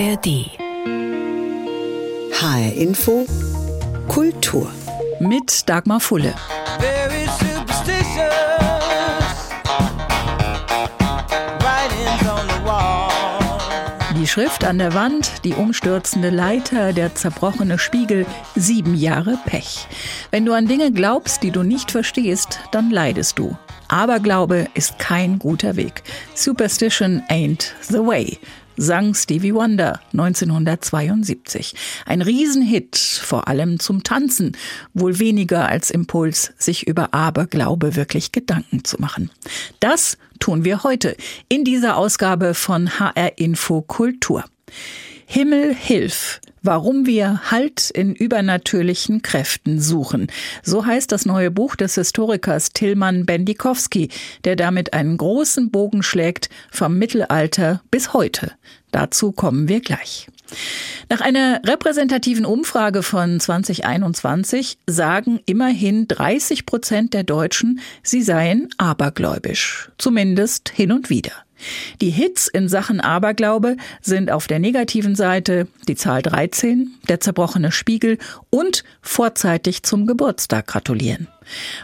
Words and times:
ARD. 0.00 0.48
HR 2.32 2.72
Info 2.74 3.26
Kultur. 4.08 4.72
Mit 5.20 5.68
Dagmar 5.68 6.00
Fulle. 6.00 6.32
Die 14.16 14.26
Schrift 14.26 14.64
an 14.64 14.78
der 14.78 14.94
Wand, 14.94 15.44
die 15.44 15.52
umstürzende 15.52 16.30
Leiter, 16.30 16.94
der 16.94 17.14
zerbrochene 17.14 17.78
Spiegel, 17.78 18.24
sieben 18.56 18.94
Jahre 18.94 19.38
Pech. 19.44 19.86
Wenn 20.30 20.46
du 20.46 20.54
an 20.54 20.66
Dinge 20.66 20.92
glaubst, 20.92 21.42
die 21.42 21.50
du 21.50 21.62
nicht 21.62 21.90
verstehst, 21.90 22.60
dann 22.72 22.90
leidest 22.90 23.38
du. 23.38 23.54
Aberglaube 23.88 24.68
ist 24.72 24.98
kein 24.98 25.38
guter 25.38 25.76
Weg. 25.76 26.04
Superstition 26.34 27.22
ain't 27.28 27.74
the 27.82 27.98
way 27.98 28.38
sang 28.80 29.14
Stevie 29.14 29.54
Wonder 29.54 30.00
1972. 30.12 31.74
Ein 32.06 32.22
Riesenhit, 32.22 32.96
vor 32.96 33.46
allem 33.46 33.78
zum 33.78 34.02
Tanzen, 34.02 34.56
wohl 34.94 35.18
weniger 35.18 35.68
als 35.68 35.90
Impuls, 35.90 36.54
sich 36.56 36.86
über 36.86 37.12
Aberglaube 37.12 37.94
wirklich 37.94 38.32
Gedanken 38.32 38.82
zu 38.84 38.96
machen. 38.98 39.30
Das 39.80 40.16
tun 40.38 40.64
wir 40.64 40.82
heute 40.82 41.14
in 41.48 41.64
dieser 41.64 41.96
Ausgabe 41.96 42.54
von 42.54 42.98
HR 42.98 43.38
Info 43.38 43.82
Kultur. 43.82 44.44
Himmel 45.32 45.72
hilf, 45.72 46.40
warum 46.60 47.06
wir 47.06 47.52
Halt 47.52 47.88
in 47.90 48.16
übernatürlichen 48.16 49.22
Kräften 49.22 49.80
suchen. 49.80 50.26
So 50.64 50.84
heißt 50.84 51.12
das 51.12 51.24
neue 51.24 51.52
Buch 51.52 51.76
des 51.76 51.94
Historikers 51.94 52.70
Tilman 52.70 53.26
Bendikowski, 53.26 54.08
der 54.42 54.56
damit 54.56 54.92
einen 54.92 55.16
großen 55.16 55.70
Bogen 55.70 56.02
schlägt 56.02 56.50
vom 56.72 56.98
Mittelalter 56.98 57.80
bis 57.92 58.12
heute. 58.12 58.50
Dazu 58.90 59.30
kommen 59.30 59.68
wir 59.68 59.78
gleich. 59.78 60.26
Nach 61.08 61.20
einer 61.20 61.60
repräsentativen 61.64 62.44
Umfrage 62.44 63.04
von 63.04 63.38
2021 63.38 64.78
sagen 64.88 65.38
immerhin 65.46 66.08
30 66.08 66.66
Prozent 66.66 67.14
der 67.14 67.22
Deutschen, 67.22 67.78
sie 68.02 68.22
seien 68.22 68.68
abergläubisch. 68.78 69.92
Zumindest 69.96 70.70
hin 70.70 70.90
und 70.90 71.08
wieder. 71.08 71.34
Die 72.00 72.10
Hits 72.10 72.48
in 72.48 72.68
Sachen 72.68 73.00
Aberglaube 73.00 73.76
sind 74.00 74.30
auf 74.30 74.46
der 74.46 74.58
negativen 74.58 75.14
Seite 75.14 75.66
die 75.88 75.96
Zahl 75.96 76.22
13, 76.22 76.92
der 77.08 77.20
zerbrochene 77.20 77.72
Spiegel 77.72 78.18
und 78.50 78.84
vorzeitig 79.02 79.82
zum 79.82 80.06
Geburtstag 80.06 80.66
gratulieren. 80.66 81.28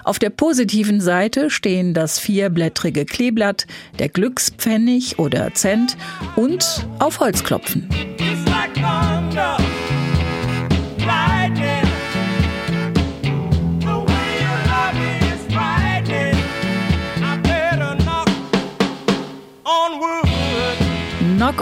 Auf 0.05 0.19
der 0.19 0.31
positiven 0.31 1.01
Seite 1.01 1.51
stehen 1.51 1.95
das 1.95 2.19
vierblättrige 2.19 3.05
Kleeblatt, 3.05 3.67
der 3.99 4.09
Glückspfennig 4.09 5.19
oder 5.19 5.53
Cent 5.55 5.97
und 6.37 6.87
auf 6.99 7.21
Holzklopfen. 7.21 7.89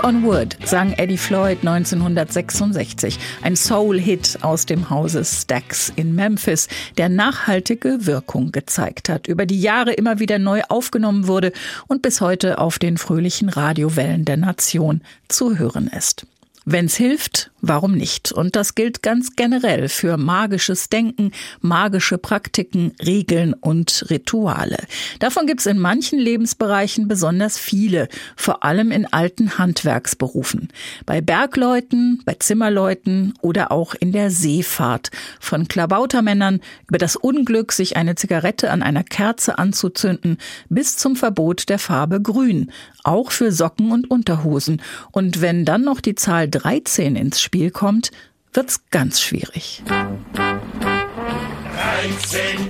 On 0.04 0.22
Wood 0.22 0.58
sang 0.66 0.92
Eddie 0.92 1.16
Floyd 1.16 1.58
1966, 1.62 3.18
ein 3.40 3.56
Soul-Hit 3.56 4.38
aus 4.42 4.66
dem 4.66 4.90
Hause 4.90 5.24
Stax 5.24 5.90
in 5.96 6.14
Memphis, 6.14 6.68
der 6.98 7.08
nachhaltige 7.08 8.04
Wirkung 8.04 8.52
gezeigt 8.52 9.08
hat, 9.08 9.26
über 9.28 9.46
die 9.46 9.60
Jahre 9.60 9.94
immer 9.94 10.18
wieder 10.18 10.38
neu 10.38 10.60
aufgenommen 10.68 11.26
wurde 11.26 11.52
und 11.86 12.02
bis 12.02 12.20
heute 12.20 12.58
auf 12.58 12.78
den 12.78 12.98
fröhlichen 12.98 13.48
Radiowellen 13.48 14.26
der 14.26 14.36
Nation 14.36 15.00
zu 15.28 15.58
hören 15.58 15.88
ist. 15.88 16.26
Wenn's 16.66 16.96
hilft, 16.96 17.50
warum 17.60 17.92
nicht? 17.92 18.32
Und 18.32 18.56
das 18.56 18.74
gilt 18.74 19.02
ganz 19.02 19.36
generell 19.36 19.90
für 19.90 20.16
magisches 20.16 20.88
Denken, 20.88 21.32
magische 21.60 22.16
Praktiken, 22.16 22.92
Regeln 23.04 23.52
und 23.52 24.06
Rituale. 24.08 24.78
Davon 25.18 25.46
gibt's 25.46 25.66
in 25.66 25.78
manchen 25.78 26.18
Lebensbereichen 26.18 27.06
besonders 27.06 27.58
viele, 27.58 28.08
vor 28.34 28.64
allem 28.64 28.92
in 28.92 29.04
alten 29.12 29.58
Handwerksberufen. 29.58 30.68
Bei 31.04 31.20
Bergleuten, 31.20 32.22
bei 32.24 32.34
Zimmerleuten 32.34 33.34
oder 33.42 33.70
auch 33.70 33.94
in 33.94 34.12
der 34.12 34.30
Seefahrt. 34.30 35.10
Von 35.40 35.68
Klabautermännern 35.68 36.60
über 36.88 36.98
das 36.98 37.14
Unglück, 37.14 37.72
sich 37.72 37.98
eine 37.98 38.14
Zigarette 38.14 38.70
an 38.70 38.82
einer 38.82 39.04
Kerze 39.04 39.58
anzuzünden, 39.58 40.38
bis 40.70 40.96
zum 40.96 41.14
Verbot 41.14 41.68
der 41.68 41.78
Farbe 41.78 42.22
Grün. 42.22 42.72
Auch 43.04 43.30
für 43.30 43.52
Socken 43.52 43.92
und 43.92 44.10
Unterhosen. 44.10 44.80
Und 45.12 45.42
wenn 45.42 45.66
dann 45.66 45.82
noch 45.82 46.00
die 46.00 46.14
Zahl 46.14 46.48
13 46.48 47.16
ins 47.16 47.38
Spiel 47.40 47.70
kommt, 47.70 48.10
wird's 48.54 48.80
ganz 48.90 49.20
schwierig. 49.20 49.82
13 49.84 50.08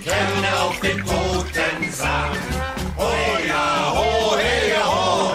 Kerle 0.03 0.61
auf 0.61 0.81
dem. 0.81 1.05
Oh 1.07 1.45
ja, 3.49 3.95
hey, 4.37 4.73
ho. 4.85 5.31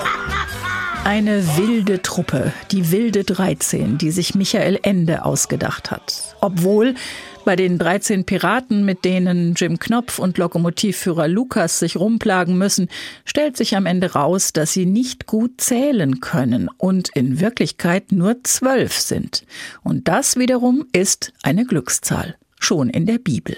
Eine 1.06 1.58
wilde 1.58 2.02
Truppe, 2.02 2.52
die 2.72 2.92
wilde 2.92 3.24
13, 3.24 3.98
die 3.98 4.12
sich 4.12 4.36
Michael 4.36 4.80
Ende 4.84 5.24
ausgedacht 5.24 5.92
hat. 5.92 6.36
Obwohl 6.42 6.96
bei 7.46 7.56
den 7.56 7.78
13 7.78 8.26
Piraten, 8.26 8.86
mit 8.86 9.06
denen 9.06 9.54
Jim 9.56 9.80
Knopf 9.80 10.20
und 10.20 10.38
Lokomotivführer 10.38 11.28
Lukas 11.28 11.80
sich 11.80 11.98
rumplagen 11.98 12.58
müssen, 12.58 12.90
stellt 13.26 13.58
sich 13.58 13.76
am 13.76 13.86
Ende 13.86 14.14
raus, 14.14 14.54
dass 14.54 14.74
sie 14.74 14.86
nicht 14.86 15.26
gut 15.26 15.62
zählen 15.62 16.20
können 16.20 16.70
und 16.78 17.10
in 17.10 17.40
Wirklichkeit 17.40 18.12
nur 18.12 18.44
zwölf 18.44 18.94
sind. 18.94 19.46
Und 19.84 20.08
das 20.08 20.38
wiederum 20.38 20.86
ist 20.92 21.34
eine 21.44 21.66
Glückszahl, 21.66 22.36
schon 22.60 22.90
in 22.90 23.06
der 23.06 23.18
Bibel. 23.18 23.58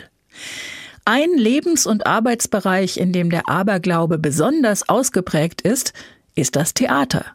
Ein 1.05 1.31
Lebens- 1.35 1.87
und 1.87 2.05
Arbeitsbereich, 2.05 2.97
in 2.97 3.11
dem 3.11 3.29
der 3.29 3.49
Aberglaube 3.49 4.19
besonders 4.19 4.87
ausgeprägt 4.87 5.61
ist, 5.61 5.93
ist 6.35 6.55
das 6.55 6.73
Theater. 6.73 7.25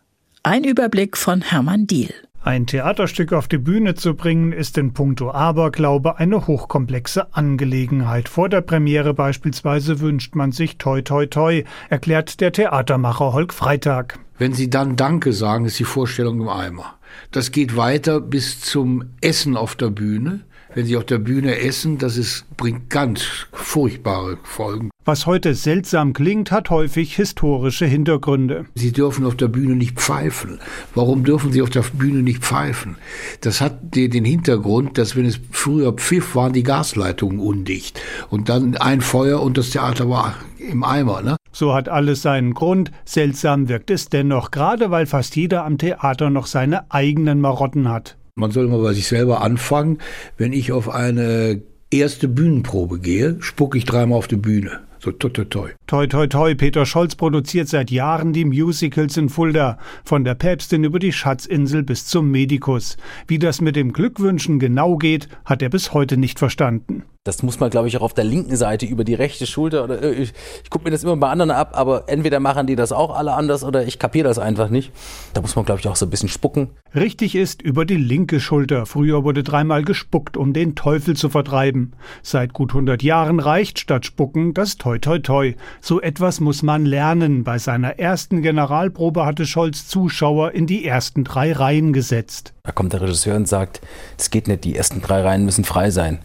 Ein 0.42 0.64
Überblick 0.64 1.16
von 1.16 1.42
Hermann 1.42 1.86
Diel. 1.86 2.14
Ein 2.46 2.64
Theaterstück 2.66 3.32
auf 3.32 3.48
die 3.48 3.58
Bühne 3.58 3.96
zu 3.96 4.14
bringen, 4.14 4.52
ist 4.52 4.78
in 4.78 4.92
puncto 4.92 5.32
Aberglaube 5.32 6.18
eine 6.18 6.46
hochkomplexe 6.46 7.34
Angelegenheit. 7.34 8.28
Vor 8.28 8.48
der 8.48 8.60
Premiere 8.60 9.14
beispielsweise 9.14 9.98
wünscht 9.98 10.36
man 10.36 10.52
sich 10.52 10.78
toi 10.78 11.02
toi 11.02 11.26
toi, 11.26 11.64
erklärt 11.90 12.40
der 12.40 12.52
Theatermacher 12.52 13.32
Holk 13.32 13.52
Freitag. 13.52 14.20
Wenn 14.38 14.52
Sie 14.52 14.70
dann 14.70 14.94
Danke 14.94 15.32
sagen, 15.32 15.64
ist 15.64 15.80
die 15.80 15.84
Vorstellung 15.84 16.40
im 16.40 16.48
Eimer. 16.48 16.94
Das 17.32 17.50
geht 17.50 17.76
weiter 17.76 18.20
bis 18.20 18.60
zum 18.60 19.06
Essen 19.20 19.56
auf 19.56 19.74
der 19.74 19.90
Bühne. 19.90 20.44
Wenn 20.76 20.84
Sie 20.84 20.98
auf 20.98 21.06
der 21.06 21.16
Bühne 21.16 21.58
essen, 21.58 21.96
das 21.96 22.18
ist, 22.18 22.44
bringt 22.58 22.90
ganz 22.90 23.22
furchtbare 23.50 24.36
Folgen. 24.42 24.90
Was 25.06 25.24
heute 25.24 25.54
seltsam 25.54 26.12
klingt, 26.12 26.50
hat 26.50 26.68
häufig 26.68 27.16
historische 27.16 27.86
Hintergründe. 27.86 28.66
Sie 28.74 28.92
dürfen 28.92 29.24
auf 29.24 29.36
der 29.36 29.48
Bühne 29.48 29.74
nicht 29.74 29.98
pfeifen. 29.98 30.58
Warum 30.94 31.24
dürfen 31.24 31.50
Sie 31.50 31.62
auf 31.62 31.70
der 31.70 31.80
Bühne 31.80 32.22
nicht 32.22 32.42
pfeifen? 32.44 32.96
Das 33.40 33.62
hat 33.62 33.94
de- 33.94 34.08
den 34.08 34.26
Hintergrund, 34.26 34.98
dass 34.98 35.16
wenn 35.16 35.24
es 35.24 35.40
früher 35.50 35.94
pfiff, 35.94 36.34
waren 36.34 36.52
die 36.52 36.62
Gasleitungen 36.62 37.38
undicht. 37.38 37.98
Und 38.28 38.50
dann 38.50 38.76
ein 38.76 39.00
Feuer 39.00 39.40
und 39.40 39.56
das 39.56 39.70
Theater 39.70 40.10
war 40.10 40.34
im 40.58 40.84
Eimer. 40.84 41.22
Ne? 41.22 41.36
So 41.52 41.72
hat 41.72 41.88
alles 41.88 42.20
seinen 42.20 42.52
Grund, 42.52 42.90
seltsam 43.06 43.70
wirkt 43.70 43.90
es 43.90 44.10
dennoch, 44.10 44.50
gerade 44.50 44.90
weil 44.90 45.06
fast 45.06 45.36
jeder 45.36 45.64
am 45.64 45.78
Theater 45.78 46.28
noch 46.28 46.44
seine 46.46 46.90
eigenen 46.90 47.40
Marotten 47.40 47.88
hat. 47.88 48.18
Man 48.38 48.50
soll 48.50 48.66
immer 48.66 48.82
bei 48.82 48.92
sich 48.92 49.08
selber 49.08 49.40
anfangen. 49.40 49.96
Wenn 50.36 50.52
ich 50.52 50.70
auf 50.70 50.90
eine 50.90 51.62
erste 51.90 52.28
Bühnenprobe 52.28 52.98
gehe, 52.98 53.38
spucke 53.40 53.78
ich 53.78 53.86
dreimal 53.86 54.18
auf 54.18 54.28
die 54.28 54.36
Bühne. 54.36 54.80
So 54.98 55.10
toi 55.10 55.30
toi 55.30 55.44
toi. 55.44 55.70
Toi 55.86 56.06
toi 56.06 56.26
toi, 56.26 56.54
Peter 56.54 56.84
Scholz 56.84 57.14
produziert 57.14 57.68
seit 57.68 57.90
Jahren 57.90 58.34
die 58.34 58.44
Musicals 58.44 59.16
in 59.16 59.30
Fulda, 59.30 59.78
von 60.04 60.22
der 60.24 60.34
Päpstin 60.34 60.84
über 60.84 60.98
die 60.98 61.14
Schatzinsel 61.14 61.82
bis 61.82 62.04
zum 62.04 62.30
Medikus. 62.30 62.98
Wie 63.26 63.38
das 63.38 63.62
mit 63.62 63.74
dem 63.74 63.94
Glückwünschen 63.94 64.58
genau 64.58 64.98
geht, 64.98 65.28
hat 65.46 65.62
er 65.62 65.70
bis 65.70 65.94
heute 65.94 66.18
nicht 66.18 66.38
verstanden. 66.38 67.04
Das 67.26 67.42
muss 67.42 67.58
man, 67.58 67.70
glaube 67.70 67.88
ich, 67.88 67.96
auch 67.96 68.02
auf 68.02 68.14
der 68.14 68.24
linken 68.24 68.54
Seite 68.54 68.86
über 68.86 69.02
die 69.02 69.14
rechte 69.14 69.46
Schulter 69.46 69.82
oder 69.82 70.00
äh, 70.00 70.12
ich, 70.12 70.32
ich 70.62 70.70
gucke 70.70 70.84
mir 70.84 70.92
das 70.92 71.02
immer 71.02 71.16
bei 71.16 71.28
anderen 71.28 71.50
ab, 71.50 71.72
aber 71.72 72.04
entweder 72.06 72.38
machen 72.38 72.68
die 72.68 72.76
das 72.76 72.92
auch 72.92 73.16
alle 73.16 73.32
anders 73.32 73.64
oder 73.64 73.84
ich 73.84 73.98
kapiere 73.98 74.28
das 74.28 74.38
einfach 74.38 74.70
nicht. 74.70 74.92
Da 75.34 75.40
muss 75.40 75.56
man, 75.56 75.64
glaube 75.64 75.80
ich, 75.80 75.88
auch 75.88 75.96
so 75.96 76.06
ein 76.06 76.10
bisschen 76.10 76.28
spucken. 76.28 76.70
Richtig 76.94 77.34
ist 77.34 77.62
über 77.62 77.84
die 77.84 77.96
linke 77.96 78.38
Schulter. 78.38 78.86
Früher 78.86 79.24
wurde 79.24 79.42
dreimal 79.42 79.82
gespuckt, 79.82 80.36
um 80.36 80.52
den 80.52 80.76
Teufel 80.76 81.16
zu 81.16 81.28
vertreiben. 81.28 81.94
Seit 82.22 82.52
gut 82.52 82.70
100 82.70 83.02
Jahren 83.02 83.40
reicht 83.40 83.80
statt 83.80 84.06
Spucken 84.06 84.54
das 84.54 84.76
Toi 84.76 84.98
Toi 84.98 85.18
Toi. 85.18 85.54
So 85.80 86.00
etwas 86.00 86.38
muss 86.38 86.62
man 86.62 86.86
lernen. 86.86 87.42
Bei 87.42 87.58
seiner 87.58 87.98
ersten 87.98 88.40
Generalprobe 88.40 89.26
hatte 89.26 89.46
Scholz 89.46 89.88
Zuschauer 89.88 90.52
in 90.52 90.68
die 90.68 90.84
ersten 90.84 91.24
drei 91.24 91.52
Reihen 91.52 91.92
gesetzt. 91.92 92.54
Da 92.62 92.70
kommt 92.70 92.92
der 92.92 93.00
Regisseur 93.00 93.34
und 93.34 93.48
sagt, 93.48 93.80
das 94.16 94.30
geht 94.30 94.46
nicht, 94.46 94.62
die 94.62 94.76
ersten 94.76 95.02
drei 95.02 95.22
Reihen 95.22 95.44
müssen 95.44 95.64
frei 95.64 95.90
sein. 95.90 96.20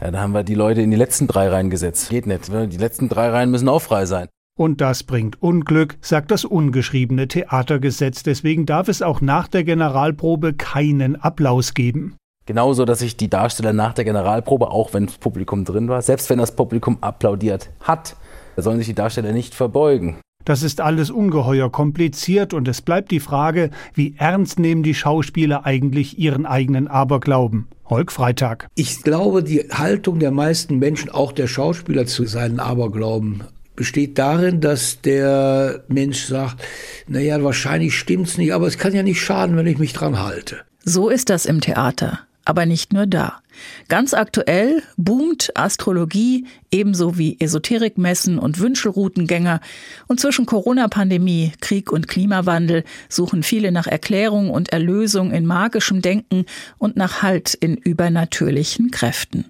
Ja, 0.00 0.10
da 0.10 0.20
haben 0.20 0.32
wir 0.32 0.44
die 0.44 0.54
Leute 0.54 0.82
in 0.82 0.90
die 0.90 0.96
letzten 0.96 1.26
drei 1.26 1.48
Reihen 1.48 1.70
gesetzt. 1.70 2.10
Geht 2.10 2.26
nicht. 2.26 2.48
Die 2.48 2.76
letzten 2.76 3.08
drei 3.08 3.30
Reihen 3.30 3.50
müssen 3.50 3.68
auch 3.68 3.80
frei 3.80 4.06
sein. 4.06 4.28
Und 4.58 4.80
das 4.80 5.02
bringt 5.02 5.42
Unglück, 5.42 5.98
sagt 6.00 6.30
das 6.30 6.44
ungeschriebene 6.44 7.28
Theatergesetz. 7.28 8.22
Deswegen 8.22 8.64
darf 8.64 8.88
es 8.88 9.02
auch 9.02 9.20
nach 9.20 9.48
der 9.48 9.64
Generalprobe 9.64 10.54
keinen 10.54 11.16
Applaus 11.16 11.74
geben. 11.74 12.16
Genauso, 12.46 12.84
dass 12.84 13.00
sich 13.00 13.16
die 13.16 13.28
Darsteller 13.28 13.72
nach 13.72 13.92
der 13.92 14.04
Generalprobe, 14.04 14.70
auch 14.70 14.94
wenn 14.94 15.06
das 15.06 15.18
Publikum 15.18 15.64
drin 15.64 15.88
war, 15.88 16.00
selbst 16.00 16.30
wenn 16.30 16.38
das 16.38 16.54
Publikum 16.54 16.98
applaudiert 17.00 17.70
hat, 17.80 18.16
sollen 18.56 18.78
sich 18.78 18.86
die 18.86 18.94
Darsteller 18.94 19.32
nicht 19.32 19.54
verbeugen. 19.54 20.16
Das 20.46 20.62
ist 20.62 20.80
alles 20.80 21.10
ungeheuer 21.10 21.72
kompliziert 21.72 22.54
und 22.54 22.68
es 22.68 22.80
bleibt 22.80 23.10
die 23.10 23.18
Frage, 23.18 23.70
wie 23.94 24.14
ernst 24.16 24.60
nehmen 24.60 24.84
die 24.84 24.94
Schauspieler 24.94 25.66
eigentlich 25.66 26.20
ihren 26.20 26.46
eigenen 26.46 26.86
Aberglauben? 26.86 27.66
Holk 27.86 28.12
Freitag. 28.12 28.68
Ich 28.76 29.02
glaube, 29.02 29.42
die 29.42 29.68
Haltung 29.72 30.20
der 30.20 30.30
meisten 30.30 30.78
Menschen, 30.78 31.10
auch 31.10 31.32
der 31.32 31.48
Schauspieler 31.48 32.06
zu 32.06 32.26
seinen 32.26 32.60
Aberglauben, 32.60 33.42
besteht 33.74 34.18
darin, 34.18 34.60
dass 34.60 35.00
der 35.02 35.82
Mensch 35.88 36.26
sagt, 36.26 36.62
naja, 37.08 37.42
wahrscheinlich 37.42 37.98
stimmt's 37.98 38.38
nicht, 38.38 38.54
aber 38.54 38.68
es 38.68 38.78
kann 38.78 38.94
ja 38.94 39.02
nicht 39.02 39.20
schaden, 39.20 39.56
wenn 39.56 39.66
ich 39.66 39.78
mich 39.78 39.94
dran 39.94 40.22
halte. 40.22 40.58
So 40.84 41.08
ist 41.08 41.28
das 41.28 41.46
im 41.46 41.60
Theater. 41.60 42.20
Aber 42.46 42.64
nicht 42.64 42.92
nur 42.92 43.06
da. 43.06 43.40
Ganz 43.88 44.14
aktuell 44.14 44.82
boomt 44.96 45.50
Astrologie 45.56 46.46
ebenso 46.70 47.18
wie 47.18 47.36
Esoterikmessen 47.40 48.38
und 48.38 48.60
Wünschelroutengänger. 48.60 49.60
Und 50.06 50.20
zwischen 50.20 50.46
Corona-Pandemie, 50.46 51.52
Krieg 51.60 51.90
und 51.90 52.06
Klimawandel 52.06 52.84
suchen 53.08 53.42
viele 53.42 53.72
nach 53.72 53.88
Erklärung 53.88 54.50
und 54.50 54.68
Erlösung 54.72 55.32
in 55.32 55.44
magischem 55.44 56.02
Denken 56.02 56.46
und 56.78 56.96
nach 56.96 57.22
Halt 57.22 57.52
in 57.54 57.76
übernatürlichen 57.76 58.92
Kräften. 58.92 59.46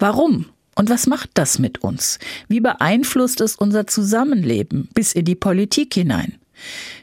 Warum 0.00 0.46
und 0.74 0.90
was 0.90 1.06
macht 1.06 1.30
das 1.34 1.60
mit 1.60 1.84
uns? 1.84 2.18
Wie 2.48 2.60
beeinflusst 2.60 3.40
es 3.40 3.54
unser 3.54 3.86
Zusammenleben 3.86 4.88
bis 4.94 5.12
in 5.12 5.24
die 5.24 5.36
Politik 5.36 5.94
hinein? 5.94 6.38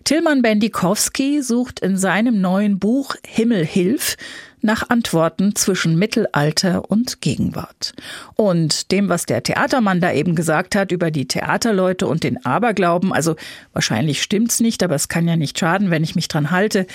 Tilman 0.03 0.41
Bendikowski 0.41 1.41
sucht 1.41 1.79
in 1.79 1.97
seinem 1.97 2.41
neuen 2.41 2.79
Buch 2.79 3.15
Himmel 3.25 3.65
hilf 3.65 4.17
nach 4.63 4.89
Antworten 4.89 5.55
zwischen 5.55 5.97
Mittelalter 5.97 6.89
und 6.89 7.21
Gegenwart. 7.21 7.93
Und 8.35 8.91
dem, 8.91 9.09
was 9.09 9.25
der 9.25 9.43
Theatermann 9.43 10.01
da 10.01 10.11
eben 10.11 10.35
gesagt 10.35 10.75
hat 10.75 10.91
über 10.91 11.11
die 11.11 11.27
Theaterleute 11.27 12.07
und 12.07 12.23
den 12.23 12.45
Aberglauben, 12.45 13.13
also 13.13 13.35
wahrscheinlich 13.73 14.21
stimmt's 14.21 14.59
nicht, 14.59 14.83
aber 14.83 14.95
es 14.95 15.07
kann 15.07 15.27
ja 15.27 15.35
nicht 15.35 15.59
schaden, 15.59 15.91
wenn 15.91 16.03
ich 16.03 16.15
mich 16.15 16.27
dran 16.27 16.51
halte. 16.51 16.87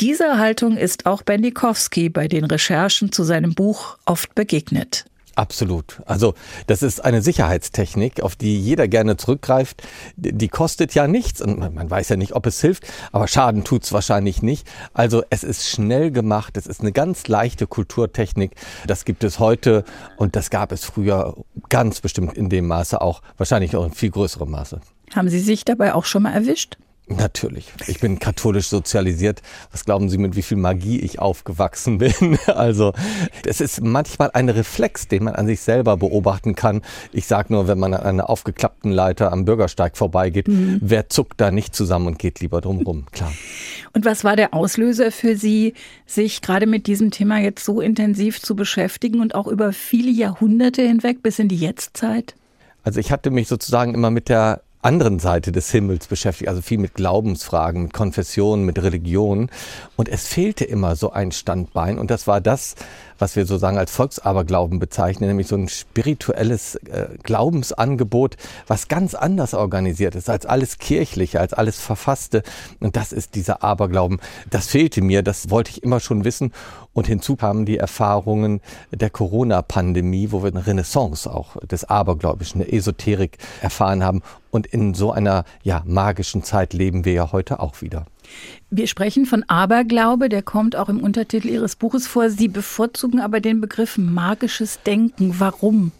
Dieser 0.00 0.38
Haltung 0.38 0.76
ist 0.76 1.06
auch 1.06 1.22
Bendikowski 1.22 2.10
bei 2.10 2.28
den 2.28 2.44
Recherchen 2.44 3.12
zu 3.12 3.24
seinem 3.24 3.54
Buch 3.54 3.96
oft 4.04 4.34
begegnet. 4.34 5.06
Absolut. 5.36 6.00
Also 6.06 6.32
das 6.66 6.82
ist 6.82 7.04
eine 7.04 7.20
Sicherheitstechnik, 7.20 8.22
auf 8.22 8.36
die 8.36 8.58
jeder 8.58 8.88
gerne 8.88 9.18
zurückgreift. 9.18 9.82
Die 10.16 10.48
kostet 10.48 10.94
ja 10.94 11.06
nichts 11.06 11.42
und 11.42 11.58
man 11.58 11.90
weiß 11.90 12.08
ja 12.08 12.16
nicht, 12.16 12.34
ob 12.34 12.46
es 12.46 12.58
hilft, 12.62 12.84
aber 13.12 13.28
Schaden 13.28 13.62
tut's 13.62 13.92
wahrscheinlich 13.92 14.42
nicht. 14.42 14.66
Also 14.94 15.22
es 15.28 15.44
ist 15.44 15.68
schnell 15.68 16.10
gemacht, 16.10 16.56
es 16.56 16.66
ist 16.66 16.80
eine 16.80 16.90
ganz 16.90 17.28
leichte 17.28 17.66
Kulturtechnik. 17.66 18.52
Das 18.86 19.04
gibt 19.04 19.24
es 19.24 19.38
heute 19.38 19.84
und 20.16 20.36
das 20.36 20.48
gab 20.48 20.72
es 20.72 20.86
früher 20.86 21.36
ganz 21.68 22.00
bestimmt 22.00 22.34
in 22.34 22.48
dem 22.48 22.66
Maße 22.66 23.02
auch, 23.02 23.20
wahrscheinlich 23.36 23.76
auch 23.76 23.84
in 23.84 23.92
viel 23.92 24.10
größerem 24.10 24.50
Maße. 24.50 24.80
Haben 25.14 25.28
Sie 25.28 25.40
sich 25.40 25.66
dabei 25.66 25.92
auch 25.92 26.06
schon 26.06 26.22
mal 26.22 26.32
erwischt? 26.32 26.78
Natürlich. 27.08 27.72
Ich 27.86 28.00
bin 28.00 28.18
katholisch 28.18 28.66
sozialisiert. 28.66 29.40
Was 29.70 29.84
glauben 29.84 30.08
Sie, 30.08 30.18
mit 30.18 30.34
wie 30.34 30.42
viel 30.42 30.56
Magie 30.56 30.98
ich 30.98 31.20
aufgewachsen 31.20 31.98
bin? 31.98 32.36
Also, 32.46 32.94
es 33.44 33.60
ist 33.60 33.80
manchmal 33.80 34.30
ein 34.32 34.48
Reflex, 34.48 35.06
den 35.06 35.24
man 35.24 35.36
an 35.36 35.46
sich 35.46 35.60
selber 35.60 35.96
beobachten 35.96 36.56
kann. 36.56 36.82
Ich 37.12 37.26
sage 37.26 37.52
nur, 37.52 37.68
wenn 37.68 37.78
man 37.78 37.94
an 37.94 38.02
einer 38.02 38.28
aufgeklappten 38.28 38.90
Leiter 38.90 39.30
am 39.30 39.44
Bürgersteig 39.44 39.96
vorbeigeht, 39.96 40.48
mhm. 40.48 40.78
wer 40.82 41.08
zuckt 41.08 41.40
da 41.40 41.52
nicht 41.52 41.76
zusammen 41.76 42.08
und 42.08 42.18
geht 42.18 42.40
lieber 42.40 42.60
drumrum? 42.60 43.06
Klar. 43.12 43.32
Und 43.92 44.04
was 44.04 44.24
war 44.24 44.34
der 44.34 44.52
Auslöser 44.52 45.12
für 45.12 45.36
Sie, 45.36 45.74
sich 46.06 46.42
gerade 46.42 46.66
mit 46.66 46.88
diesem 46.88 47.12
Thema 47.12 47.38
jetzt 47.38 47.64
so 47.64 47.80
intensiv 47.80 48.42
zu 48.42 48.56
beschäftigen 48.56 49.20
und 49.20 49.36
auch 49.36 49.46
über 49.46 49.72
viele 49.72 50.10
Jahrhunderte 50.10 50.82
hinweg 50.82 51.22
bis 51.22 51.38
in 51.38 51.48
die 51.48 51.56
Jetztzeit? 51.56 52.34
Also 52.82 53.00
ich 53.00 53.10
hatte 53.10 53.30
mich 53.30 53.48
sozusagen 53.48 53.94
immer 53.94 54.10
mit 54.10 54.28
der 54.28 54.62
anderen 54.86 55.18
Seite 55.18 55.50
des 55.50 55.70
Himmels 55.72 56.06
beschäftigt, 56.06 56.48
also 56.48 56.62
viel 56.62 56.78
mit 56.78 56.94
Glaubensfragen, 56.94 57.82
mit 57.82 57.92
Konfessionen, 57.92 58.64
mit 58.64 58.80
Religion. 58.80 59.50
Und 59.96 60.08
es 60.08 60.28
fehlte 60.28 60.64
immer 60.64 60.94
so 60.94 61.10
ein 61.10 61.32
Standbein. 61.32 61.98
Und 61.98 62.10
das 62.10 62.28
war 62.28 62.40
das, 62.40 62.76
was 63.18 63.36
wir 63.36 63.46
sozusagen 63.46 63.78
als 63.78 63.90
Volksaberglauben 63.90 64.78
bezeichnen, 64.78 65.28
nämlich 65.28 65.48
so 65.48 65.56
ein 65.56 65.68
spirituelles 65.68 66.76
äh, 66.76 67.08
Glaubensangebot, 67.22 68.36
was 68.66 68.88
ganz 68.88 69.14
anders 69.14 69.54
organisiert 69.54 70.14
ist 70.14 70.30
als 70.30 70.46
alles 70.46 70.78
Kirchliche, 70.78 71.40
als 71.40 71.52
alles 71.52 71.78
Verfasste. 71.78 72.42
Und 72.80 72.96
das 72.96 73.12
ist 73.12 73.34
dieser 73.34 73.62
Aberglauben. 73.62 74.20
Das 74.50 74.66
fehlte 74.66 75.02
mir, 75.02 75.22
das 75.22 75.50
wollte 75.50 75.70
ich 75.70 75.82
immer 75.82 76.00
schon 76.00 76.24
wissen. 76.24 76.52
Und 76.92 77.06
hinzu 77.06 77.36
kamen 77.36 77.66
die 77.66 77.76
Erfahrungen 77.76 78.60
der 78.90 79.10
Corona-Pandemie, 79.10 80.28
wo 80.30 80.42
wir 80.42 80.50
eine 80.50 80.66
Renaissance 80.66 81.30
auch 81.30 81.56
des 81.66 81.84
Abergläubischen, 81.84 82.60
der 82.60 82.72
Esoterik 82.72 83.38
erfahren 83.60 84.02
haben. 84.02 84.22
Und 84.50 84.66
in 84.66 84.94
so 84.94 85.12
einer 85.12 85.44
ja, 85.62 85.82
magischen 85.84 86.42
Zeit 86.42 86.72
leben 86.72 87.04
wir 87.04 87.12
ja 87.12 87.32
heute 87.32 87.60
auch 87.60 87.82
wieder. 87.82 88.06
Wir 88.70 88.86
sprechen 88.86 89.26
von 89.26 89.44
Aberglaube, 89.48 90.28
der 90.28 90.42
kommt 90.42 90.76
auch 90.76 90.88
im 90.88 91.00
Untertitel 91.00 91.48
Ihres 91.48 91.76
Buches 91.76 92.06
vor. 92.06 92.30
Sie 92.30 92.48
bevorzugen 92.48 93.20
aber 93.20 93.40
den 93.40 93.60
Begriff 93.60 93.96
magisches 93.98 94.80
Denken. 94.82 95.36
Warum? 95.38 95.92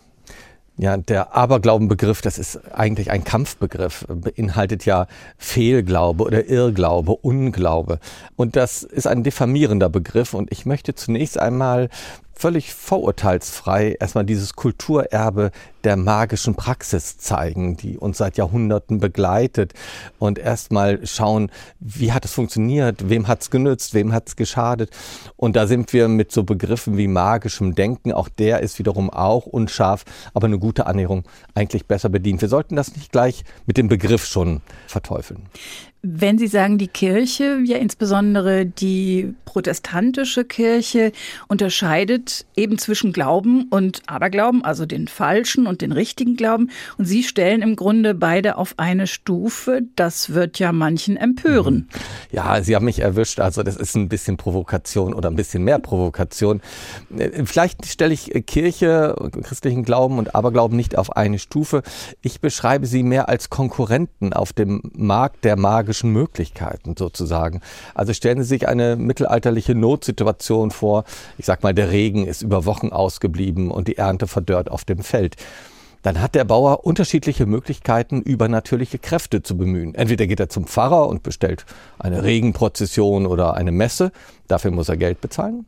Ja, 0.79 0.99
der 0.99 1.35
Aberglaubenbegriff, 1.35 2.21
das 2.21 2.37
ist 2.37 2.75
eigentlich 2.75 3.11
ein 3.11 3.25
Kampfbegriff, 3.25 4.05
beinhaltet 4.09 4.85
ja 4.85 5.07
Fehlglaube 5.39 6.23
oder 6.23 6.47
Irrglaube, 6.49 7.17
Unglaube. 7.17 7.99
Und 8.37 8.57
das 8.57 8.83
ist 8.83 9.07
ein 9.07 9.23
diffamierender 9.23 9.89
Begriff 9.89 10.35
und 10.35 10.53
ich 10.53 10.67
möchte 10.67 10.95
zunächst 10.95 11.39
einmal 11.39 11.89
völlig 12.39 12.75
vorurteilsfrei 12.75 13.97
erstmal 13.99 14.27
dieses 14.27 14.55
Kulturerbe 14.55 15.51
der 15.85 15.97
magischen 15.97 16.55
Praxis 16.55 17.17
zeigen, 17.17 17.77
die 17.77 17.97
uns 17.97 18.19
seit 18.19 18.37
Jahrhunderten 18.37 19.01
begleitet 19.01 19.73
und 20.19 20.39
erstmal 20.39 21.07
schauen, 21.07 21.51
wie 21.81 22.13
hat 22.13 22.25
es 22.27 22.33
funktioniert, 22.33 23.09
wem 23.09 23.27
hat 23.27 23.43
es 23.43 23.51
genützt, 23.51 23.95
wem 23.95 24.13
hat 24.13 24.29
es 24.29 24.37
geschadet. 24.37 24.91
Und 25.37 25.57
da 25.57 25.67
sind 25.67 25.93
wir 25.95 26.09
mit 26.09 26.31
so 26.31 26.45
Begriffen 26.45 26.99
wie 26.99 27.09
magischem 27.09 27.75
Denken, 27.75 28.13
auch 28.13 28.29
der 28.29 28.61
ist 28.61 28.79
wiederum 28.79 29.09
auch 29.09 29.47
unscharf, 29.47 30.05
aber 30.35 30.47
eine 30.47 30.59
gute 30.59 30.87
Annäherung 30.87 31.25
eigentlich 31.55 31.87
besser 31.87 32.11
bedient. 32.11 32.43
Wir 32.43 32.49
sollten 32.49 32.77
das 32.77 32.95
nicht 32.95 33.13
gleich 33.13 33.45
mit 33.65 33.79
dem 33.79 33.89
Begriff 33.89 34.27
schon 34.27 34.61
verteufeln. 34.89 35.49
Wenn 36.09 36.39
Sie 36.39 36.47
sagen, 36.47 36.79
die 36.79 36.87
Kirche, 36.87 37.59
ja 37.65 37.79
insbesondere 37.79 38.65
die 38.65 39.35
protestantische 39.45 40.45
Kirche, 40.45 41.11
unterscheidet 41.49 42.47
eben 42.55 42.79
zwischen 42.79 43.13
Glauben 43.13 43.65
und 43.71 44.03
Aberglauben, 44.07 44.65
also 44.65 44.87
den 44.87 45.09
falschen 45.09 45.67
und 45.67 45.81
den 45.81 45.91
richtigen 45.91 46.37
Glauben. 46.37 46.71
Und 46.97 47.07
Sie 47.07 47.25
stellen 47.25 47.61
im 47.61 47.75
Grunde 47.75 48.15
beide 48.15 48.57
auf 48.57 48.75
eine 48.77 49.09
Stufe. 49.09 49.83
Das 49.97 50.33
wird 50.33 50.61
ja 50.61 50.71
manchen 50.71 51.17
empören. 51.17 51.89
Ja, 52.31 52.63
Sie 52.63 52.77
haben 52.77 52.85
mich 52.85 53.01
erwischt. 53.01 53.41
Also 53.41 53.65
das 53.65 53.75
ist 53.75 53.97
ein 53.97 54.09
bisschen 54.09 54.37
Provokation 54.37 55.13
oder 55.13 55.29
ein 55.29 55.37
bisschen 55.37 55.65
mehr 55.65 55.81
Provokation. 55.81 56.61
Vielleicht 57.45 57.85
stelle 57.87 58.15
ich 58.15 58.31
Kirche, 58.47 59.17
christlichen 59.43 59.83
Glauben 59.83 60.19
und 60.19 60.37
Aberglauben 60.37 60.77
nicht 60.77 60.97
auf 60.97 61.17
eine 61.17 61.41
Stufe. 61.41 61.83
Ich 62.21 62.41
beschreibe 62.41 62.87
sie 62.87 63.03
mehr 63.03 63.29
als 63.29 63.51
Konkurrenten 63.51 64.33
auf 64.33 64.53
dem 64.53 64.83
Markt 64.95 65.45
der 65.45 65.57
magischen 65.57 65.96
technologischen 65.97 66.13
Möglichkeiten 66.13 66.95
sozusagen. 66.97 67.61
Also 67.95 68.13
stellen 68.13 68.43
Sie 68.43 68.49
sich 68.49 68.69
eine 68.69 68.97
mittelalterliche 68.97 69.75
Notsituation 69.75 70.71
vor. 70.71 71.05
Ich 71.39 71.47
sag 71.47 71.63
mal, 71.63 71.75
der 71.75 71.91
Regen 71.91 72.27
ist 72.27 72.43
über 72.43 72.65
Wochen 72.65 72.89
ausgeblieben 72.89 73.71
und 73.71 73.89
die 73.89 73.97
Ernte 73.97 74.27
verdörrt 74.27 74.71
auf 74.71 74.85
dem 74.85 74.99
Feld 74.99 75.37
dann 76.03 76.21
hat 76.21 76.37
der 76.37 76.45
Bauer 76.45 76.87
unterschiedliche 76.87 77.47
Möglichkeiten, 77.47 78.23
übernatürliche 78.23 78.97
Kräfte 78.97 79.43
zu 79.43 79.57
bemühen. 79.57 79.97
Entweder 79.97 80.29
geht 80.29 80.39
er 80.39 80.49
zum 80.49 80.69
Pfarrer 80.69 81.09
und 81.09 81.25
bestellt 81.25 81.67
eine 81.99 82.23
Regenprozession 82.23 83.27
oder 83.27 83.55
eine 83.55 83.73
Messe, 83.73 84.13
dafür 84.47 84.71
muss 84.71 84.89
er 84.89 84.97
Geld 84.97 85.21
bezahlen. 85.21 85.67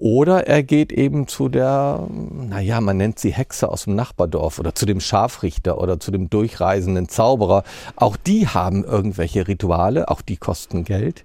Oder 0.00 0.46
er 0.46 0.62
geht 0.62 0.92
eben 0.92 1.28
zu 1.28 1.50
der, 1.50 2.08
naja, 2.08 2.80
man 2.80 2.96
nennt 2.96 3.18
sie 3.18 3.34
Hexe 3.34 3.68
aus 3.68 3.84
dem 3.84 3.96
Nachbardorf 3.96 4.58
oder 4.58 4.74
zu 4.74 4.86
dem 4.86 4.98
Scharfrichter 4.98 5.76
oder 5.78 6.00
zu 6.00 6.10
dem 6.10 6.30
durchreisenden 6.30 7.10
Zauberer. 7.10 7.64
Auch 7.96 8.16
die 8.16 8.48
haben 8.48 8.82
irgendwelche 8.82 9.46
Rituale, 9.46 10.08
auch 10.08 10.22
die 10.22 10.38
kosten 10.38 10.84
Geld. 10.84 11.22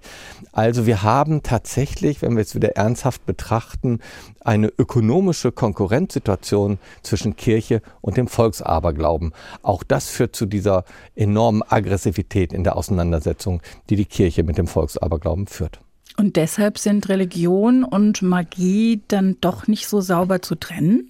Also 0.52 0.84
wir 0.84 1.02
haben 1.02 1.42
tatsächlich, 1.42 2.20
wenn 2.20 2.36
wir 2.36 2.42
es 2.42 2.54
wieder 2.54 2.76
ernsthaft 2.76 3.24
betrachten, 3.24 4.00
eine 4.40 4.68
ökonomische 4.68 5.52
Konkurrenzsituation 5.52 6.78
zwischen 7.02 7.34
Kirche 7.34 7.80
und 8.02 8.18
dem 8.18 8.28
Volksaberglauben. 8.28 9.32
Auch 9.62 9.84
das 9.84 10.10
führt 10.10 10.36
zu 10.36 10.44
dieser 10.44 10.84
enormen 11.14 11.62
Aggressivität 11.62 12.52
in 12.52 12.62
der 12.62 12.76
Auseinandersetzung, 12.76 13.62
die 13.88 13.96
die 13.96 14.04
Kirche 14.04 14.42
mit 14.42 14.58
dem 14.58 14.66
Volksaberglauben 14.66 15.46
führt. 15.46 15.80
Und 16.16 16.36
deshalb 16.36 16.78
sind 16.78 17.08
Religion 17.08 17.84
und 17.84 18.22
Magie 18.22 19.02
dann 19.08 19.36
doch 19.40 19.66
nicht 19.66 19.86
so 19.86 20.00
sauber 20.00 20.40
zu 20.40 20.54
trennen? 20.54 21.08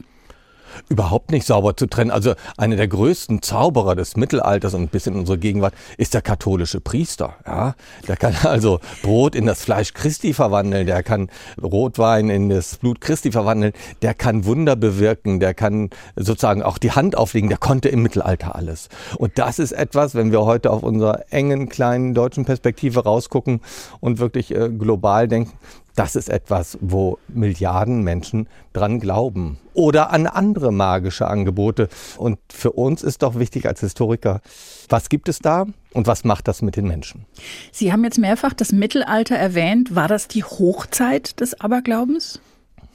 Überhaupt 0.88 1.30
nicht 1.30 1.46
sauber 1.46 1.76
zu 1.76 1.87
trennen. 1.87 2.11
Also 2.11 2.35
einer 2.56 2.76
der 2.76 2.88
größten 2.88 3.42
Zauberer 3.42 3.94
des 3.96 4.16
Mittelalters 4.16 4.75
und 4.75 4.90
bis 4.90 5.06
in 5.06 5.14
unsere 5.14 5.38
Gegenwart 5.38 5.75
ist 5.96 6.14
der 6.14 6.23
katholische 6.23 6.80
Priester. 6.80 7.35
Ja, 7.46 7.75
der 8.08 8.16
kann 8.16 8.35
also 8.44 8.80
Brot 9.02 9.35
in 9.35 9.46
das 9.46 9.62
Fleisch 9.62 9.94
Christi 9.94 10.32
verwandeln, 10.32 10.87
der 10.87 11.02
kann 11.02 11.28
Rotwein 11.62 12.30
in 12.30 12.49
das 12.49 12.76
Blut 12.76 13.00
Christi 13.00 13.32
verwandeln, 13.32 13.73
der 14.02 14.14
kann 14.14 14.44
Wunder 14.44 14.76
bewirken, 14.76 15.40
der 15.40 15.54
kann 15.54 15.90
sozusagen 16.16 16.62
auch 16.62 16.78
die 16.78 16.92
Hand 16.92 17.16
auflegen, 17.16 17.49
der 17.49 17.58
konnte 17.58 17.88
im 17.88 18.02
Mittelalter 18.02 18.54
alles. 18.54 18.88
Und 19.18 19.38
das 19.38 19.58
ist 19.58 19.73
etwas, 19.73 20.14
wenn 20.14 20.32
wir 20.32 20.44
heute 20.44 20.70
auf 20.70 20.82
unserer 20.82 21.25
engen 21.30 21.68
kleinen 21.68 22.14
deutschen 22.14 22.44
Perspektive 22.44 23.04
rausgucken 23.04 23.61
und 24.00 24.18
wirklich 24.18 24.54
äh, 24.54 24.68
global 24.70 25.28
denken, 25.28 25.52
das 25.97 26.15
ist 26.15 26.29
etwas, 26.29 26.79
wo 26.81 27.19
Milliarden 27.26 28.03
Menschen 28.03 28.49
dran 28.73 29.00
glauben. 29.00 29.59
Oder 29.75 30.12
an 30.12 30.26
andere 30.26 30.71
magische 30.71 31.26
Angebote. 31.26 31.88
Und 32.19 32.38
für 32.50 32.73
uns 32.73 33.03
ist 33.03 33.23
doch 33.23 33.38
wichtig 33.38 33.67
als 33.67 33.81
Historiker, 33.81 34.41
was 34.88 35.09
gibt 35.09 35.29
es 35.29 35.41
da 35.41 35.67
und 35.93 36.07
was 36.07 36.25
macht 36.25 36.49
das 36.49 36.62
mit 36.62 36.76
den 36.76 36.87
Menschen? 36.87 37.26
Sie 37.73 37.93
haben 37.93 38.05
jetzt 38.05 38.19
mehrfach 38.19 38.53
das 38.53 38.73
Mittelalter 38.73 39.37
erwähnt. 39.37 39.95
War 39.95 40.07
das 40.07 40.29
die 40.29 40.45
Hochzeit 40.45 41.41
des 41.41 41.61
Aberglaubens? 41.61 42.41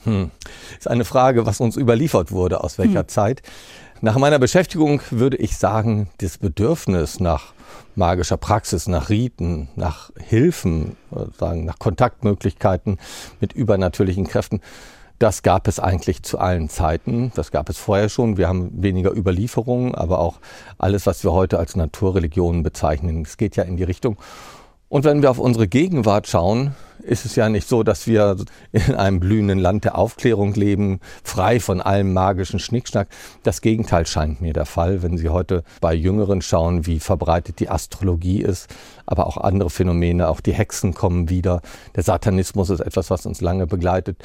Hm. 0.04 0.32
Ist 0.78 0.88
eine 0.88 1.06
Frage, 1.06 1.46
was 1.46 1.60
uns 1.60 1.78
überliefert 1.78 2.32
wurde, 2.32 2.64
aus 2.64 2.78
welcher 2.78 3.02
hm. 3.02 3.08
Zeit. 3.08 3.42
Nach 4.04 4.18
meiner 4.18 4.40
Beschäftigung 4.40 5.00
würde 5.12 5.38
ich 5.38 5.58
sagen, 5.58 6.10
das 6.18 6.40
Bedürfnis 6.40 7.20
nach 7.20 7.54
magischer 7.94 8.38
Praxis, 8.38 8.88
nach 8.88 9.10
Riten, 9.10 9.70
nach 9.76 10.10
Hilfen, 10.18 10.98
sagen, 11.38 11.66
nach 11.66 11.78
Kontaktmöglichkeiten 11.78 12.98
mit 13.40 13.54
übernatürlichen 13.54 14.26
Kräften. 14.26 14.60
Das 15.20 15.44
gab 15.44 15.68
es 15.68 15.80
eigentlich 15.80 16.24
zu 16.24 16.40
allen 16.40 16.68
Zeiten. 16.68 17.32
Das 17.36 17.52
gab 17.52 17.70
es 17.70 17.78
vorher 17.78 18.10
schon. 18.10 18.38
Wir 18.38 18.48
haben 18.48 18.72
weniger 18.82 19.16
Überlieferungen, 19.16 19.94
aber 19.94 20.18
auch 20.18 20.40
alles, 20.80 21.06
was 21.06 21.24
wir 21.24 21.32
heute 21.32 21.60
als 21.60 21.76
Naturreligionen 21.76 22.64
bezeichnen. 22.64 23.22
Es 23.22 23.38
geht 23.38 23.56
ja 23.56 23.62
in 23.62 23.78
die 23.78 23.84
Richtung. 23.84 24.18
Und 24.90 25.06
wenn 25.06 25.22
wir 25.22 25.30
auf 25.30 25.38
unsere 25.38 25.68
Gegenwart 25.68 26.28
schauen, 26.28 26.76
ist 27.04 27.26
es 27.26 27.36
ja 27.36 27.50
nicht 27.50 27.68
so, 27.68 27.84
dass 27.84 28.08
wir 28.08 28.38
in 28.72 28.96
einem 28.96 29.20
blühenden 29.20 29.60
Land 29.60 29.86
der 29.86 29.98
Aufklärung 29.98 30.54
leben, 30.54 31.00
frei 31.24 31.60
von 31.60 31.82
allem 31.82 32.14
magischen 32.14 32.60
Schnickschnack. 32.60 33.08
Das 33.44 33.62
Gegenteil 33.62 34.06
scheint 34.06 34.42
mir 34.42 34.54
der 34.54 34.66
Fall, 34.66 35.04
wenn 35.04 35.18
Sie 35.18 35.30
heute 35.30 35.64
bei 35.80 35.94
Jüngeren 35.94 36.42
schauen, 36.42 36.86
wie 36.86 37.00
verbreitet 37.00 37.60
die 37.60 37.70
Astrologie 37.70 38.42
ist, 38.42 38.68
aber 39.06 39.28
auch 39.28 39.38
andere 39.38 39.70
Phänomene, 39.70 40.30
auch 40.30 40.42
die 40.42 40.54
Hexen 40.54 40.94
kommen 40.94 41.30
wieder. 41.30 41.62
Der 41.96 42.04
Satanismus 42.04 42.70
ist 42.70 42.80
etwas, 42.80 43.10
was 43.10 43.26
uns 43.26 43.42
lange 43.42 43.68
begleitet, 43.68 44.18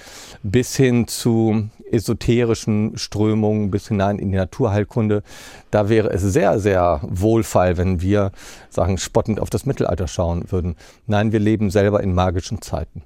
bis 0.43 0.77
hin 0.77 1.09
zu 1.09 1.69
esoterischen 1.91 2.97
Strömungen, 2.99 3.71
bis 3.71 3.89
hinein 3.89 4.19
in 4.19 4.31
die 4.31 4.39
Naturheilkunde. 4.39 5.23
Da 5.71 5.89
wäre 5.89 6.11
es 6.11 6.23
sehr, 6.23 6.59
sehr 6.59 7.01
wohlfeil, 7.03 7.77
wenn 7.77 8.01
wir, 8.01 8.33
sagen, 8.71 8.99
spottend 8.99 9.41
auf 9.41 9.51
das 9.51 9.67
Mittelalter 9.67 10.09
schauen 10.09 10.51
würden. 10.51 10.77
Nein, 11.07 11.33
wir 11.33 11.41
leben 11.41 11.71
selber 11.71 12.03
in 12.03 12.15
magischen 12.15 12.61
Zeiten. 12.67 13.03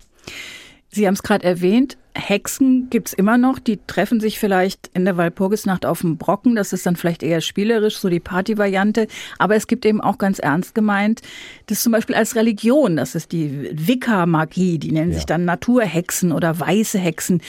Sie 0.92 1.06
haben 1.06 1.14
es 1.14 1.22
gerade 1.22 1.44
erwähnt, 1.44 1.96
Hexen 2.14 2.88
gibt's 2.90 3.12
immer 3.12 3.38
noch, 3.38 3.60
die 3.60 3.78
treffen 3.86 4.18
sich 4.18 4.40
vielleicht 4.40 4.90
in 4.92 5.04
der 5.04 5.16
Walpurgisnacht 5.16 5.86
auf 5.86 6.00
dem 6.00 6.16
Brocken, 6.16 6.56
das 6.56 6.72
ist 6.72 6.84
dann 6.84 6.96
vielleicht 6.96 7.22
eher 7.22 7.40
spielerisch, 7.40 7.98
so 7.98 8.08
die 8.08 8.18
Partyvariante, 8.18 9.06
aber 9.38 9.54
es 9.54 9.68
gibt 9.68 9.86
eben 9.86 10.00
auch 10.00 10.18
ganz 10.18 10.40
ernst 10.40 10.74
gemeint, 10.74 11.22
das 11.66 11.82
zum 11.82 11.92
Beispiel 11.92 12.16
als 12.16 12.34
Religion, 12.34 12.96
das 12.96 13.14
ist 13.14 13.30
die 13.30 13.70
Wicca-Magie, 13.72 14.78
die 14.78 14.90
nennen 14.90 15.12
ja. 15.12 15.18
sich 15.18 15.26
dann 15.26 15.44
Naturhexen 15.44 16.32
oder 16.32 16.58
weiße 16.58 16.98
Hexen. 16.98 17.40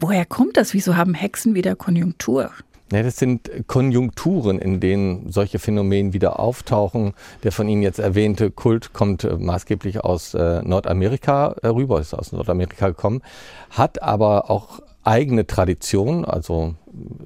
Woher 0.00 0.24
kommt 0.24 0.56
das? 0.56 0.74
Wieso 0.74 0.96
haben 0.96 1.14
Hexen 1.14 1.54
wieder 1.54 1.76
Konjunktur? 1.76 2.50
Ja, 2.90 3.02
das 3.02 3.16
sind 3.16 3.50
Konjunkturen, 3.66 4.58
in 4.58 4.80
denen 4.80 5.30
solche 5.30 5.58
Phänomene 5.58 6.14
wieder 6.14 6.40
auftauchen. 6.40 7.12
Der 7.42 7.52
von 7.52 7.68
Ihnen 7.68 7.82
jetzt 7.82 7.98
erwähnte 7.98 8.50
Kult 8.50 8.94
kommt 8.94 9.24
äh, 9.24 9.36
maßgeblich 9.36 10.00
aus 10.04 10.32
äh, 10.32 10.62
Nordamerika 10.62 11.54
äh, 11.62 11.68
rüber, 11.68 12.00
ist 12.00 12.14
aus 12.14 12.32
Nordamerika 12.32 12.88
gekommen, 12.88 13.20
hat 13.70 14.02
aber 14.02 14.50
auch 14.50 14.80
eigene 15.08 15.46
Tradition, 15.46 16.26
also 16.26 16.74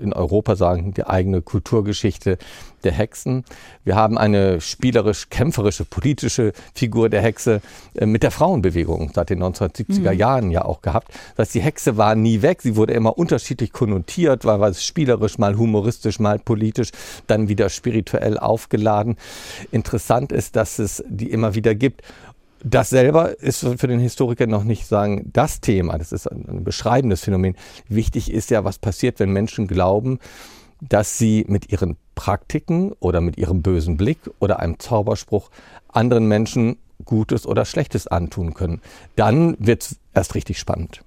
in 0.00 0.12
Europa 0.12 0.54
sagen, 0.54 0.94
die 0.94 1.04
eigene 1.04 1.42
Kulturgeschichte 1.42 2.38
der 2.84 2.92
Hexen. 2.92 3.44
Wir 3.84 3.96
haben 3.96 4.18
eine 4.18 4.60
spielerisch, 4.60 5.30
kämpferische, 5.30 5.84
politische 5.84 6.52
Figur 6.74 7.08
der 7.08 7.22
Hexe 7.22 7.60
äh, 7.94 8.06
mit 8.06 8.22
der 8.22 8.30
Frauenbewegung 8.30 9.10
seit 9.14 9.30
den 9.30 9.42
1970er 9.42 10.12
mhm. 10.12 10.18
Jahren 10.18 10.50
ja 10.50 10.64
auch 10.64 10.82
gehabt. 10.82 11.08
Das 11.36 11.46
heißt, 11.46 11.54
die 11.54 11.60
Hexe 11.60 11.96
war 11.96 12.14
nie 12.14 12.42
weg. 12.42 12.62
Sie 12.62 12.76
wurde 12.76 12.92
immer 12.92 13.18
unterschiedlich 13.18 13.72
konnotiert, 13.72 14.44
war 14.44 14.60
es 14.62 14.84
spielerisch, 14.84 15.38
mal 15.38 15.56
humoristisch, 15.56 16.20
mal 16.20 16.38
politisch, 16.38 16.90
dann 17.26 17.48
wieder 17.48 17.68
spirituell 17.68 18.38
aufgeladen. 18.38 19.16
Interessant 19.70 20.32
ist, 20.32 20.56
dass 20.56 20.78
es 20.78 21.02
die 21.08 21.30
immer 21.30 21.54
wieder 21.54 21.74
gibt. 21.74 22.02
Das 22.64 22.90
selber 22.90 23.40
ist 23.40 23.60
für 23.60 23.88
den 23.88 23.98
Historiker 23.98 24.46
noch 24.46 24.64
nicht 24.64 24.86
sagen 24.86 25.30
das 25.32 25.60
Thema, 25.60 25.98
das 25.98 26.12
ist 26.12 26.26
ein 26.30 26.62
beschreibendes 26.62 27.22
Phänomen. 27.22 27.56
Wichtig 27.88 28.30
ist 28.30 28.50
ja, 28.50 28.64
was 28.64 28.78
passiert, 28.78 29.18
wenn 29.18 29.32
Menschen 29.32 29.66
glauben, 29.66 30.18
dass 30.80 31.18
sie 31.18 31.44
mit 31.48 31.72
ihren 31.72 31.96
Praktiken 32.14 32.92
oder 33.00 33.20
mit 33.20 33.38
ihrem 33.38 33.62
bösen 33.62 33.96
Blick 33.96 34.18
oder 34.38 34.60
einem 34.60 34.78
Zauberspruch 34.78 35.50
anderen 35.88 36.26
Menschen 36.26 36.76
Gutes 37.04 37.46
oder 37.46 37.64
Schlechtes 37.64 38.06
antun 38.06 38.54
können. 38.54 38.80
Dann 39.16 39.56
wird 39.58 39.82
es 39.82 39.96
erst 40.14 40.34
richtig 40.34 40.58
spannend. 40.58 41.02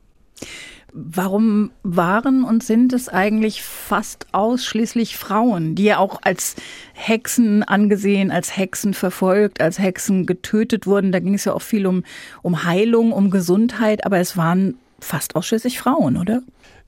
Warum 0.97 1.71
waren 1.83 2.45
und 2.45 2.63
sind 2.63 2.93
es 2.93 3.09
eigentlich 3.09 3.61
fast 3.61 4.27
ausschließlich 4.31 5.17
Frauen, 5.17 5.75
die 5.75 5.83
ja 5.83 5.97
auch 5.97 6.21
als 6.23 6.55
Hexen 6.93 7.63
angesehen, 7.63 8.31
als 8.31 8.55
Hexen 8.55 8.93
verfolgt, 8.93 9.59
als 9.59 9.77
Hexen 9.77 10.25
getötet 10.25 10.87
wurden? 10.87 11.11
Da 11.11 11.19
ging 11.19 11.33
es 11.33 11.43
ja 11.43 11.53
auch 11.53 11.61
viel 11.61 11.85
um, 11.85 12.03
um 12.43 12.63
Heilung, 12.63 13.11
um 13.11 13.29
Gesundheit, 13.29 14.05
aber 14.05 14.19
es 14.19 14.37
waren 14.37 14.77
fast 15.01 15.35
ausschließlich 15.35 15.79
Frauen, 15.79 16.15
oder? 16.15 16.43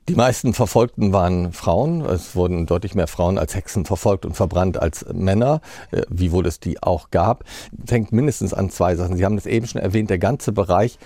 Die 0.07 0.15
meisten 0.15 0.53
Verfolgten 0.53 1.11
waren 1.11 1.51
Frauen. 1.51 1.99
Es 2.05 2.33
wurden 2.33 2.65
deutlich 2.65 2.95
mehr 2.95 3.07
Frauen 3.07 3.37
als 3.37 3.55
Hexen 3.55 3.83
verfolgt 3.83 4.25
und 4.25 4.37
verbrannt 4.37 4.81
als 4.81 5.05
Männer, 5.13 5.59
äh, 5.91 6.03
wiewohl 6.07 6.47
es 6.47 6.61
die 6.61 6.81
auch 6.81 7.11
gab. 7.11 7.43
Fängt 7.85 8.13
mindestens 8.13 8.53
an 8.53 8.69
zwei 8.69 8.95
Sachen. 8.95 9.17
Sie 9.17 9.25
haben 9.25 9.35
das 9.35 9.45
eben 9.45 9.67
schon 9.67 9.81
erwähnt, 9.81 10.09
der 10.09 10.17
ganze 10.17 10.53
Bereich 10.53 10.97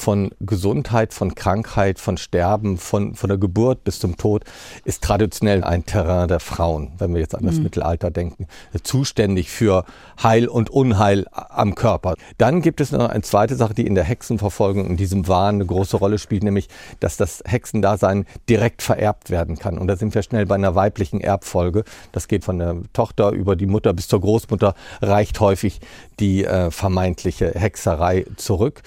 von 0.00 0.30
Gesundheit, 0.40 1.12
von 1.12 1.34
Krankheit, 1.34 1.98
von 1.98 2.16
Sterben, 2.16 2.78
von, 2.78 3.14
von 3.14 3.28
der 3.28 3.38
Geburt 3.38 3.84
bis 3.84 3.98
zum 3.98 4.16
Tod 4.16 4.44
ist 4.84 5.04
traditionell 5.04 5.62
ein 5.62 5.84
Terrain 5.84 6.26
der 6.26 6.40
Frauen, 6.40 6.92
wenn 6.98 7.12
wir 7.12 7.20
jetzt 7.20 7.34
an 7.34 7.44
das 7.44 7.56
mhm. 7.56 7.64
Mittelalter 7.64 8.10
denken, 8.10 8.46
zuständig 8.82 9.50
für 9.50 9.84
Heil 10.22 10.48
und 10.48 10.70
Unheil 10.70 11.26
am 11.32 11.74
Körper. 11.74 12.14
Dann 12.38 12.62
gibt 12.62 12.80
es 12.80 12.92
noch 12.92 13.10
eine 13.10 13.22
zweite 13.22 13.56
Sache, 13.56 13.74
die 13.74 13.86
in 13.86 13.94
der 13.94 14.04
Hexenverfolgung, 14.04 14.86
in 14.86 14.96
diesem 14.96 15.28
Wahn 15.28 15.56
eine 15.56 15.66
große 15.66 15.98
Rolle 15.98 16.18
spielt, 16.18 16.44
nämlich, 16.44 16.68
dass 17.00 17.18
das 17.18 17.42
Hexendasein 17.46 18.24
direkt 18.48 18.80
vererbt 18.80 19.28
werden 19.28 19.58
kann. 19.58 19.76
Und 19.76 19.86
da 19.86 19.96
sind 19.96 20.14
wir 20.14 20.22
schnell 20.22 20.46
bei 20.46 20.54
einer 20.54 20.74
weiblichen 20.74 21.20
Erbfolge. 21.20 21.84
Das 22.12 22.26
geht 22.26 22.44
von 22.44 22.58
der 22.58 22.76
Tochter 22.94 23.32
über 23.32 23.54
die 23.54 23.66
Mutter 23.66 23.92
bis 23.92 24.08
zur 24.08 24.22
Großmutter, 24.22 24.74
reicht 25.02 25.40
häufig 25.40 25.80
die 26.20 26.44
äh, 26.44 26.70
vermeintliche 26.70 27.52
Hexerei 27.54 28.24
zurück. 28.36 28.82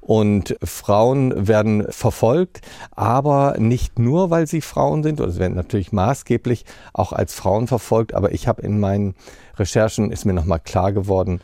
Und 0.00 0.55
Frauen 0.62 1.48
werden 1.48 1.86
verfolgt, 1.90 2.60
aber 2.92 3.56
nicht 3.58 3.98
nur, 3.98 4.30
weil 4.30 4.46
sie 4.46 4.60
Frauen 4.60 5.02
sind, 5.02 5.20
oder 5.20 5.30
sie 5.30 5.40
werden 5.40 5.56
natürlich 5.56 5.92
maßgeblich 5.92 6.64
auch 6.92 7.12
als 7.12 7.34
Frauen 7.34 7.66
verfolgt, 7.66 8.14
aber 8.14 8.32
ich 8.32 8.48
habe 8.48 8.62
in 8.62 8.80
meinen 8.80 9.14
Recherchen, 9.56 10.10
ist 10.10 10.24
mir 10.24 10.32
nochmal 10.34 10.60
klar 10.60 10.92
geworden, 10.92 11.40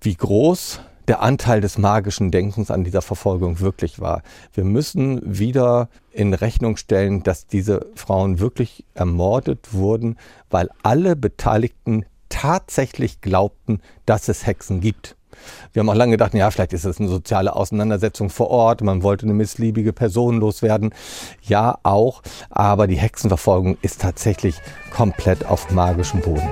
wie 0.00 0.14
groß 0.14 0.80
der 1.08 1.20
Anteil 1.20 1.60
des 1.60 1.76
magischen 1.78 2.30
Denkens 2.30 2.70
an 2.70 2.84
dieser 2.84 3.02
Verfolgung 3.02 3.60
wirklich 3.60 4.00
war. 4.00 4.22
Wir 4.52 4.64
müssen 4.64 5.20
wieder 5.24 5.88
in 6.12 6.32
Rechnung 6.32 6.76
stellen, 6.76 7.22
dass 7.22 7.46
diese 7.46 7.86
Frauen 7.94 8.38
wirklich 8.38 8.84
ermordet 8.94 9.72
wurden, 9.72 10.16
weil 10.50 10.70
alle 10.82 11.16
Beteiligten 11.16 12.06
tatsächlich 12.28 13.20
glaubten, 13.20 13.80
dass 14.06 14.28
es 14.28 14.46
Hexen 14.46 14.80
gibt. 14.80 15.16
Wir 15.72 15.80
haben 15.80 15.88
auch 15.88 15.94
lange 15.94 16.12
gedacht, 16.12 16.34
ja, 16.34 16.50
vielleicht 16.50 16.72
ist 16.72 16.84
es 16.84 17.00
eine 17.00 17.08
soziale 17.08 17.54
Auseinandersetzung 17.54 18.30
vor 18.30 18.50
Ort, 18.50 18.82
man 18.82 19.02
wollte 19.02 19.26
eine 19.26 19.34
missliebige 19.34 19.92
Person 19.92 20.40
loswerden. 20.40 20.94
Ja, 21.42 21.78
auch, 21.82 22.22
aber 22.50 22.86
die 22.86 22.96
Hexenverfolgung 22.96 23.76
ist 23.82 24.00
tatsächlich 24.00 24.60
komplett 24.90 25.46
auf 25.46 25.70
magischem 25.70 26.20
Boden. 26.20 26.48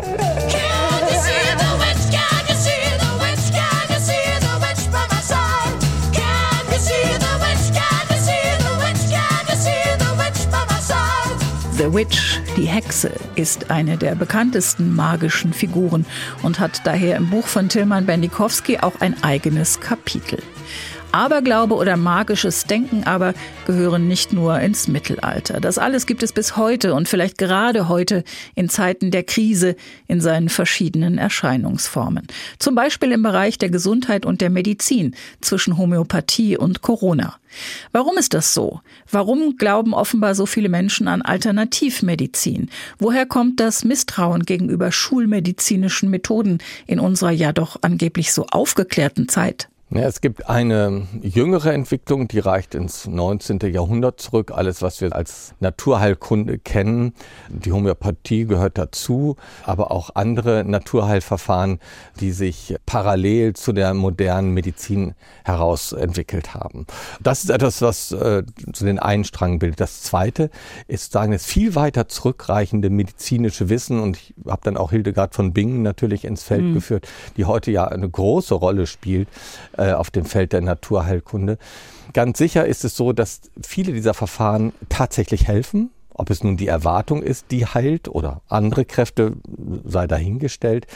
The 11.83 11.93
Witch, 11.93 12.41
die 12.57 12.67
Hexe, 12.67 13.13
ist 13.35 13.71
eine 13.71 13.97
der 13.97 14.15
bekanntesten 14.15 14.95
magischen 14.95 15.53
Figuren 15.53 16.05
und 16.43 16.61
hat 16.61 16.83
daher 16.85 17.17
im 17.17 17.31
Buch 17.31 17.47
von 17.47 17.69
Tilman 17.69 18.07
Bendikowski 18.07 18.79
auch 18.79 19.01
ein 19.01 19.23
eigenes 19.23 19.81
Kapitel. 19.81 20.43
Aberglaube 21.13 21.75
oder 21.75 21.97
magisches 21.97 22.65
Denken 22.65 23.05
aber 23.05 23.35
gehören 23.67 24.09
nicht 24.09 24.33
nur 24.33 24.59
ins 24.61 24.89
Mittelalter. 24.89 25.61
Das 25.61 25.79
alles 25.79 26.07
gibt 26.07 26.23
es 26.23 26.33
bis 26.33 26.57
heute 26.57 26.95
und 26.95 27.09
vielleicht 27.09 27.39
gerade 27.39 27.89
heute 27.89 28.25
in 28.55 28.69
Zeiten 28.69 29.11
der 29.11 29.23
Krise 29.23 29.77
in 30.09 30.21
seinen 30.21 30.49
verschiedenen 30.49 31.19
Erscheinungsformen. 31.19 32.27
Zum 32.59 32.75
Beispiel 32.75 33.13
im 33.13 33.23
Bereich 33.23 33.59
der 33.59 33.71
Gesundheit 33.71 34.25
und 34.25 34.41
der 34.41 34.51
Medizin 34.51 35.15
zwischen 35.41 35.77
Homöopathie 35.77 36.57
und 36.57 36.83
Corona. 36.83 37.37
Warum 37.93 38.17
ist 38.17 38.35
das 38.35 38.55
so? 38.55 38.81
Warum 39.11 39.57
glauben 39.57 39.93
offenbar 39.93 40.35
so 40.35 40.47
viele 40.47 40.69
Menschen 40.69 41.09
an 41.09 41.23
Alternativmedizin? 41.23 42.71
Woher 42.99 43.27
kommt 43.27 43.61
das 43.61 43.85
Misstrauen 43.85 44.45
gegenüber 44.45 44.91
schulmedizinischen 44.91 46.09
Methoden 46.09 46.59
in 46.87 46.99
unserer 46.99 47.31
ja 47.31 47.53
doch 47.53 47.77
angeblich 47.83 48.33
so 48.33 48.47
aufgeklärten 48.47 49.29
Zeit? 49.29 49.69
Ja, 49.95 50.05
es 50.05 50.23
gibt 50.23 50.49
eine 50.49 51.07
jüngere 51.21 51.75
Entwicklung, 51.75 52.27
die 52.27 52.39
reicht 52.39 52.75
ins 52.75 53.07
19. 53.07 53.59
Jahrhundert 53.75 54.23
zurück. 54.23 54.51
Alles, 54.51 54.81
was 54.81 55.03
wir 55.03 55.15
als 55.15 55.53
Naturheilkunde 55.61 56.59
kennen, 56.59 57.13
die 57.51 57.73
Homöopathie 57.73 58.47
gehört 58.47 58.79
dazu, 58.79 59.37
aber 59.65 59.91
auch 59.91 60.09
andere 60.15 60.65
Naturheilverfahren, 60.65 61.79
die 62.21 62.33
sich 62.33 62.75
parallel 62.87 63.53
zu 63.53 63.75
der 63.75 63.93
modernen 63.93 64.55
Medizin 64.55 65.13
heraus 65.45 65.93
entwickelt 65.93 66.55
haben. 66.55 66.87
Das 67.21 67.45
ist 67.45 67.51
etwas, 67.51 67.83
was 67.83 68.13
äh, 68.13 68.45
zu 68.73 68.87
den 68.87 68.99
einen 68.99 69.25
Strang 69.25 69.59
bildet. 69.59 69.81
Das 69.81 70.01
zweite 70.01 70.49
ist 70.89 71.13
sagen, 71.13 71.33
das 71.33 71.45
viel 71.45 71.75
weiter 71.75 72.09
zurückreichende 72.09 72.89
medizinische 72.89 73.69
Wissen 73.69 74.01
und 74.01 74.17
ich 74.17 74.33
habe 74.49 74.63
dann 74.65 74.79
auch 74.79 74.91
Hildegard 74.91 75.35
von 75.35 75.53
Bingen 75.53 75.83
natürlich 75.83 76.25
ins 76.25 76.45
Feld 76.45 76.63
mhm. 76.63 76.75
geführt, 76.75 77.07
die 77.37 77.45
heute 77.45 77.71
ja 77.71 77.89
eine 77.89 78.09
große 78.09 78.55
Rolle 78.55 78.87
spielt 78.87 79.29
äh, 79.83 79.93
auf 79.95 80.11
dem 80.11 80.25
Feld 80.25 80.53
der 80.53 80.61
Naturheilkunde. 80.61 81.59
Ganz 82.13 82.39
sicher 82.39 82.67
ist 82.67 82.85
es 82.85 82.97
so, 82.97 83.13
dass 83.13 83.41
viele 83.63 83.93
dieser 83.93 84.15
Verfahren 84.15 84.73
tatsächlich 84.89 85.49
helfen. 85.49 85.91
Ob 86.15 86.29
es 86.29 86.45
nun 86.45 86.59
die 86.59 86.67
Erwartung 86.67 87.23
ist, 87.23 87.47
die 87.51 87.65
heilt 87.65 88.07
oder 88.07 88.43
andere 88.47 88.85
Kräfte, 88.85 89.33
sei 89.85 90.07
dahingestellt. 90.07 90.87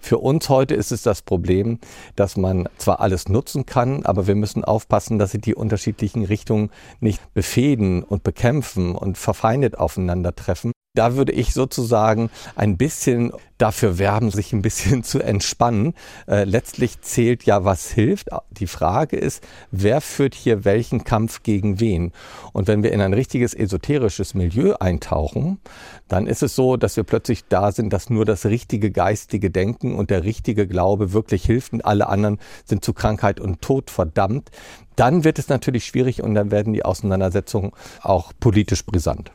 Für 0.00 0.18
uns 0.18 0.48
heute 0.48 0.74
ist 0.74 0.90
es 0.90 1.02
das 1.02 1.22
Problem, 1.22 1.78
dass 2.16 2.36
man 2.36 2.68
zwar 2.76 3.00
alles 3.00 3.28
nutzen 3.28 3.64
kann, 3.64 4.04
aber 4.04 4.26
wir 4.26 4.34
müssen 4.34 4.64
aufpassen, 4.64 5.20
dass 5.20 5.30
sie 5.30 5.40
die 5.40 5.54
unterschiedlichen 5.54 6.24
Richtungen 6.24 6.70
nicht 6.98 7.22
befehden 7.32 8.02
und 8.02 8.24
bekämpfen 8.24 8.96
und 8.96 9.16
verfeindet 9.16 9.78
aufeinandertreffen. 9.78 10.72
Da 10.96 11.14
würde 11.14 11.32
ich 11.32 11.52
sozusagen 11.52 12.30
ein 12.54 12.78
bisschen 12.78 13.32
dafür 13.58 13.98
werben, 13.98 14.30
sich 14.30 14.52
ein 14.52 14.62
bisschen 14.62 15.02
zu 15.02 15.20
entspannen. 15.20 15.94
Äh, 16.26 16.44
letztlich 16.44 17.00
zählt 17.02 17.44
ja, 17.44 17.64
was 17.64 17.90
hilft. 17.90 18.28
Die 18.50 18.66
Frage 18.66 19.16
ist, 19.16 19.42
wer 19.70 20.00
führt 20.00 20.34
hier 20.34 20.64
welchen 20.64 21.04
Kampf 21.04 21.42
gegen 21.42 21.80
wen? 21.80 22.12
Und 22.52 22.66
wenn 22.66 22.82
wir 22.82 22.92
in 22.92 23.00
ein 23.00 23.12
richtiges 23.12 23.52
esoterisches 23.52 24.34
Milieu 24.34 24.74
eintauchen, 24.80 25.60
dann 26.08 26.26
ist 26.26 26.42
es 26.42 26.56
so, 26.56 26.76
dass 26.76 26.96
wir 26.96 27.04
plötzlich 27.04 27.44
da 27.48 27.72
sind, 27.72 27.92
dass 27.92 28.08
nur 28.08 28.24
das 28.24 28.46
richtige 28.46 28.90
geistige 28.90 29.50
Denken 29.50 29.94
und 29.94 30.10
der 30.10 30.24
richtige 30.24 30.66
Glaube 30.66 31.12
wirklich 31.12 31.44
hilft 31.44 31.74
und 31.74 31.84
alle 31.84 32.08
anderen 32.08 32.38
sind 32.64 32.84
zu 32.84 32.94
Krankheit 32.94 33.38
und 33.38 33.60
Tod 33.60 33.90
verdammt. 33.90 34.50
Dann 34.96 35.24
wird 35.24 35.38
es 35.38 35.48
natürlich 35.48 35.84
schwierig 35.84 36.22
und 36.22 36.34
dann 36.34 36.50
werden 36.50 36.72
die 36.72 36.84
Auseinandersetzungen 36.84 37.72
auch 38.02 38.32
politisch 38.40 38.84
brisant. 38.84 39.30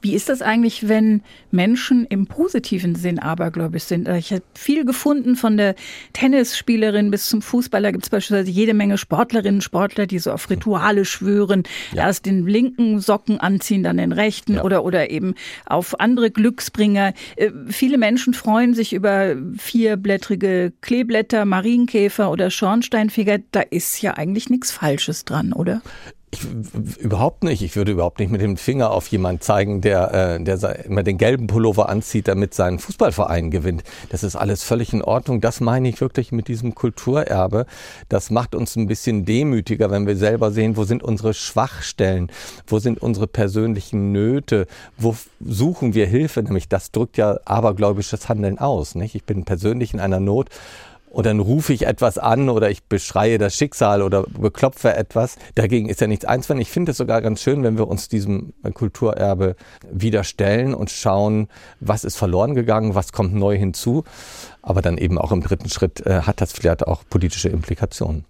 Wie 0.00 0.14
ist 0.14 0.28
das 0.28 0.42
eigentlich, 0.42 0.88
wenn 0.88 1.22
Menschen 1.50 2.06
im 2.06 2.26
positiven 2.26 2.94
Sinn 2.94 3.18
abergläubisch 3.18 3.84
sind? 3.84 4.08
Ich 4.08 4.32
habe 4.32 4.42
viel 4.54 4.84
gefunden 4.84 5.36
von 5.36 5.56
der 5.56 5.74
Tennisspielerin 6.12 7.10
bis 7.10 7.26
zum 7.26 7.42
Fußballer. 7.42 7.92
Gibt 7.92 8.04
es 8.04 8.10
beispielsweise 8.10 8.50
jede 8.50 8.74
Menge 8.74 8.98
Sportlerinnen, 8.98 9.60
Sportler, 9.60 10.06
die 10.06 10.18
so 10.18 10.32
auf 10.32 10.50
Rituale 10.50 11.04
schwören. 11.04 11.62
Ja. 11.92 12.06
Erst 12.06 12.26
den 12.26 12.46
linken 12.46 13.00
Socken 13.00 13.38
anziehen, 13.40 13.82
dann 13.82 13.96
den 13.96 14.12
rechten 14.12 14.54
ja. 14.54 14.62
oder, 14.62 14.84
oder 14.84 15.10
eben 15.10 15.34
auf 15.66 16.00
andere 16.00 16.30
Glücksbringer. 16.30 17.14
Äh, 17.36 17.50
viele 17.68 17.98
Menschen 17.98 18.34
freuen 18.34 18.74
sich 18.74 18.92
über 18.92 19.36
vierblättrige 19.56 20.72
Kleeblätter, 20.80 21.44
Marienkäfer 21.44 22.30
oder 22.30 22.50
Schornsteinfeger. 22.50 23.38
Da 23.50 23.60
ist 23.60 24.02
ja 24.02 24.14
eigentlich 24.14 24.50
nichts 24.50 24.70
Falsches 24.70 25.24
dran, 25.24 25.52
oder? 25.52 25.82
Ich, 26.34 26.98
überhaupt 26.98 27.44
nicht. 27.44 27.62
Ich 27.62 27.76
würde 27.76 27.92
überhaupt 27.92 28.18
nicht 28.18 28.30
mit 28.30 28.40
dem 28.40 28.56
Finger 28.56 28.90
auf 28.90 29.08
jemanden 29.08 29.40
zeigen, 29.40 29.80
der, 29.80 30.38
äh, 30.38 30.42
der 30.42 30.84
immer 30.84 31.02
den 31.02 31.18
gelben 31.18 31.46
Pullover 31.46 31.88
anzieht, 31.88 32.28
damit 32.28 32.54
sein 32.54 32.78
Fußballverein 32.78 33.50
gewinnt. 33.50 33.84
Das 34.10 34.22
ist 34.22 34.36
alles 34.36 34.62
völlig 34.62 34.92
in 34.92 35.02
Ordnung. 35.02 35.40
Das 35.40 35.60
meine 35.60 35.88
ich 35.88 36.00
wirklich 36.00 36.32
mit 36.32 36.48
diesem 36.48 36.74
Kulturerbe. 36.74 37.66
Das 38.08 38.30
macht 38.30 38.54
uns 38.54 38.76
ein 38.76 38.86
bisschen 38.86 39.24
demütiger, 39.24 39.90
wenn 39.90 40.06
wir 40.06 40.16
selber 40.16 40.50
sehen, 40.50 40.76
wo 40.76 40.84
sind 40.84 41.02
unsere 41.02 41.34
Schwachstellen, 41.34 42.30
wo 42.66 42.78
sind 42.78 43.00
unsere 43.00 43.26
persönlichen 43.26 44.12
Nöte, 44.12 44.66
wo 44.96 45.16
suchen 45.44 45.94
wir 45.94 46.06
Hilfe. 46.06 46.42
Nämlich 46.42 46.68
das 46.68 46.90
drückt 46.90 47.16
ja 47.16 47.38
abergläubisches 47.44 48.28
Handeln 48.28 48.58
aus. 48.58 48.94
Nicht? 48.94 49.14
Ich 49.14 49.24
bin 49.24 49.44
persönlich 49.44 49.94
in 49.94 50.00
einer 50.00 50.20
Not 50.20 50.50
und 51.14 51.26
dann 51.26 51.38
rufe 51.38 51.72
ich 51.72 51.86
etwas 51.86 52.18
an 52.18 52.48
oder 52.48 52.70
ich 52.70 52.82
beschreie 52.82 53.38
das 53.38 53.54
Schicksal 53.54 54.02
oder 54.02 54.24
beklopfe 54.24 54.94
etwas. 54.94 55.36
Dagegen 55.54 55.88
ist 55.88 56.00
ja 56.00 56.08
nichts 56.08 56.24
einzuwenden. 56.24 56.62
Ich 56.62 56.70
finde 56.70 56.90
es 56.90 56.98
sogar 56.98 57.22
ganz 57.22 57.40
schön, 57.40 57.62
wenn 57.62 57.78
wir 57.78 57.86
uns 57.86 58.08
diesem 58.08 58.52
Kulturerbe 58.74 59.54
wieder 59.88 60.24
stellen 60.24 60.74
und 60.74 60.90
schauen, 60.90 61.46
was 61.78 62.02
ist 62.02 62.16
verloren 62.16 62.56
gegangen, 62.56 62.96
was 62.96 63.12
kommt 63.12 63.32
neu 63.32 63.56
hinzu. 63.56 64.02
Aber 64.60 64.82
dann 64.82 64.98
eben 64.98 65.16
auch 65.16 65.30
im 65.30 65.40
dritten 65.40 65.68
Schritt 65.68 66.04
äh, 66.04 66.22
hat 66.22 66.40
das 66.40 66.52
vielleicht 66.52 66.84
auch 66.84 67.04
politische 67.08 67.48
Implikationen. 67.48 68.24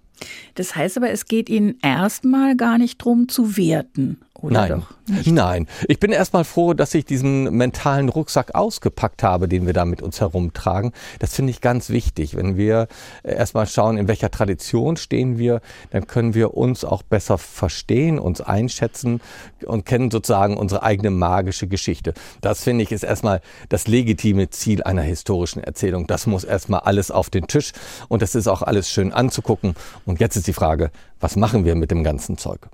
Das 0.54 0.76
heißt 0.76 0.98
aber, 0.98 1.10
es 1.10 1.24
geht 1.24 1.48
Ihnen 1.48 1.78
erstmal 1.82 2.54
gar 2.54 2.76
nicht 2.76 2.98
drum 2.98 3.28
zu 3.28 3.56
werten, 3.56 4.18
oder 4.44 4.68
Nein. 4.68 4.68
doch? 4.80 5.24
Nein. 5.26 5.66
Ich 5.88 5.98
bin 5.98 6.12
erstmal 6.12 6.44
froh, 6.44 6.74
dass 6.74 6.94
ich 6.94 7.04
diesen 7.04 7.54
mentalen 7.56 8.08
Rucksack 8.08 8.54
ausgepackt 8.54 9.22
habe, 9.22 9.48
den 9.48 9.66
wir 9.66 9.72
da 9.72 9.84
mit 9.84 10.02
uns 10.02 10.20
herumtragen. 10.20 10.92
Das 11.18 11.34
finde 11.34 11.50
ich 11.50 11.60
ganz 11.60 11.90
wichtig. 11.90 12.36
Wenn 12.36 12.56
wir 12.56 12.88
erstmal 13.22 13.66
schauen, 13.66 13.96
in 13.96 14.08
welcher 14.08 14.30
Tradition 14.30 14.96
stehen 14.96 15.38
wir, 15.38 15.60
dann 15.90 16.06
können 16.06 16.34
wir 16.34 16.54
uns 16.54 16.84
auch 16.84 17.02
besser 17.02 17.38
verstehen, 17.38 18.18
uns 18.18 18.40
einschätzen 18.40 19.20
und 19.66 19.84
kennen 19.86 20.10
sozusagen 20.10 20.56
unsere 20.56 20.82
eigene 20.82 21.10
magische 21.10 21.66
Geschichte. 21.66 22.14
Das 22.40 22.62
finde 22.62 22.84
ich 22.84 22.92
ist 22.92 23.04
erstmal 23.04 23.40
das 23.68 23.88
legitime 23.88 24.50
Ziel 24.50 24.82
einer 24.82 25.02
historischen 25.02 25.62
Erzählung. 25.62 26.06
Das 26.06 26.26
muss 26.26 26.44
erstmal 26.44 26.80
alles 26.80 27.10
auf 27.10 27.30
den 27.30 27.46
Tisch 27.46 27.72
und 28.08 28.22
das 28.22 28.34
ist 28.34 28.48
auch 28.48 28.62
alles 28.62 28.90
schön 28.90 29.12
anzugucken. 29.12 29.74
Und 30.04 30.20
jetzt 30.20 30.36
ist 30.36 30.46
die 30.46 30.52
Frage, 30.52 30.90
was 31.20 31.36
machen 31.36 31.64
wir 31.64 31.74
mit 31.74 31.90
dem 31.90 32.04
ganzen 32.04 32.36
Zeug? 32.36 32.68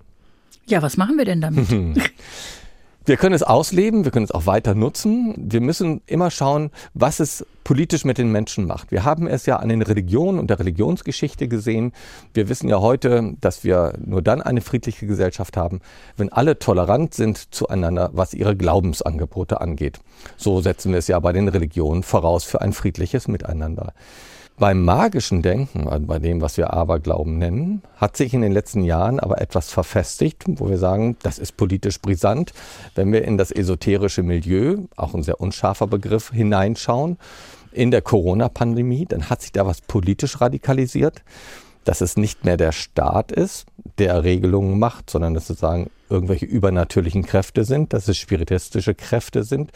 Ja, 0.66 0.82
was 0.82 0.96
machen 0.96 1.18
wir 1.18 1.24
denn 1.24 1.40
damit? 1.40 1.68
Wir 3.06 3.16
können 3.16 3.34
es 3.34 3.42
ausleben, 3.42 4.04
wir 4.04 4.12
können 4.12 4.26
es 4.26 4.30
auch 4.30 4.44
weiter 4.44 4.74
nutzen. 4.74 5.34
Wir 5.36 5.62
müssen 5.62 6.02
immer 6.06 6.30
schauen, 6.30 6.70
was 6.92 7.18
es 7.18 7.46
politisch 7.64 8.04
mit 8.04 8.18
den 8.18 8.30
Menschen 8.30 8.66
macht. 8.66 8.92
Wir 8.92 9.04
haben 9.04 9.26
es 9.26 9.46
ja 9.46 9.56
an 9.56 9.70
den 9.70 9.80
Religionen 9.80 10.38
und 10.38 10.50
der 10.50 10.58
Religionsgeschichte 10.58 11.48
gesehen. 11.48 11.92
Wir 12.34 12.50
wissen 12.50 12.68
ja 12.68 12.78
heute, 12.80 13.34
dass 13.40 13.64
wir 13.64 13.94
nur 14.04 14.20
dann 14.20 14.42
eine 14.42 14.60
friedliche 14.60 15.06
Gesellschaft 15.06 15.56
haben, 15.56 15.80
wenn 16.18 16.30
alle 16.30 16.58
tolerant 16.58 17.14
sind 17.14 17.54
zueinander, 17.54 18.10
was 18.12 18.34
ihre 18.34 18.54
Glaubensangebote 18.54 19.62
angeht. 19.62 19.98
So 20.36 20.60
setzen 20.60 20.92
wir 20.92 20.98
es 20.98 21.08
ja 21.08 21.18
bei 21.20 21.32
den 21.32 21.48
Religionen 21.48 22.02
voraus 22.02 22.44
für 22.44 22.60
ein 22.60 22.74
friedliches 22.74 23.28
Miteinander. 23.28 23.94
Beim 24.58 24.84
magischen 24.84 25.40
Denken, 25.40 25.88
bei 26.06 26.18
dem, 26.18 26.42
was 26.42 26.58
wir 26.58 26.72
Aberglauben 26.72 27.38
nennen, 27.38 27.82
hat 27.96 28.16
sich 28.16 28.34
in 28.34 28.42
den 28.42 28.52
letzten 28.52 28.84
Jahren 28.84 29.18
aber 29.18 29.40
etwas 29.40 29.70
verfestigt, 29.70 30.44
wo 30.46 30.68
wir 30.68 30.76
sagen, 30.76 31.16
das 31.22 31.38
ist 31.38 31.56
politisch 31.56 31.98
brisant. 31.98 32.52
Wenn 32.94 33.10
wir 33.10 33.24
in 33.24 33.38
das 33.38 33.50
esoterische 33.50 34.22
Milieu, 34.22 34.76
auch 34.96 35.14
ein 35.14 35.22
sehr 35.22 35.40
unscharfer 35.40 35.86
Begriff, 35.86 36.30
hineinschauen, 36.30 37.16
in 37.72 37.90
der 37.90 38.02
Corona-Pandemie, 38.02 39.06
dann 39.06 39.30
hat 39.30 39.42
sich 39.42 39.52
da 39.52 39.66
was 39.66 39.80
politisch 39.80 40.40
radikalisiert, 40.40 41.22
dass 41.84 42.00
es 42.00 42.16
nicht 42.16 42.44
mehr 42.44 42.56
der 42.56 42.72
Staat 42.72 43.32
ist, 43.32 43.66
der 43.98 44.24
Regelungen 44.24 44.78
macht, 44.78 45.08
sondern 45.08 45.34
dass 45.34 45.46
sozusagen 45.46 45.90
irgendwelche 46.08 46.46
übernatürlichen 46.46 47.24
Kräfte 47.24 47.64
sind, 47.64 47.92
dass 47.92 48.08
es 48.08 48.18
spiritistische 48.18 48.94
Kräfte 48.94 49.44
sind 49.44 49.70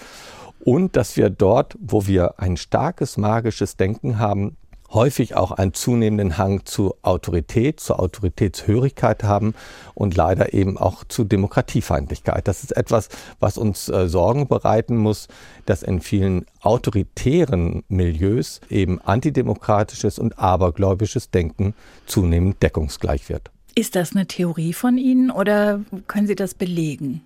und 0.64 0.96
dass 0.96 1.16
wir 1.16 1.30
dort, 1.30 1.76
wo 1.80 2.06
wir 2.06 2.40
ein 2.40 2.56
starkes 2.56 3.16
magisches 3.16 3.76
Denken 3.76 4.18
haben, 4.18 4.56
häufig 4.94 5.37
auch 5.37 5.52
einen 5.52 5.74
zunehmenden 5.74 6.38
Hang 6.38 6.64
zu 6.64 6.94
Autorität, 7.02 7.80
zur 7.80 8.00
Autoritätshörigkeit 8.00 9.24
haben 9.24 9.54
und 9.94 10.16
leider 10.16 10.54
eben 10.54 10.78
auch 10.78 11.04
zu 11.04 11.24
Demokratiefeindlichkeit. 11.24 12.48
Das 12.48 12.62
ist 12.62 12.76
etwas, 12.76 13.09
was 13.40 13.59
uns 13.59 13.88
äh, 13.88 14.09
Sorgen 14.09 14.48
bereiten 14.48 14.96
muss, 14.96 15.28
dass 15.66 15.83
in 15.83 16.00
vielen 16.00 16.46
autoritären 16.62 17.85
Milieus 17.88 18.61
eben 18.70 19.00
antidemokratisches 19.00 20.18
und 20.18 20.38
abergläubisches 20.38 21.30
Denken 21.30 21.74
zunehmend 22.07 22.62
deckungsgleich 22.62 23.28
wird. 23.28 23.50
Ist 23.74 23.96
das 23.96 24.14
eine 24.14 24.26
Theorie 24.26 24.72
von 24.72 24.98
Ihnen 24.98 25.30
oder 25.30 25.80
können 26.07 26.28
Sie 26.28 26.37
das 26.37 26.54
belegen? 26.54 27.22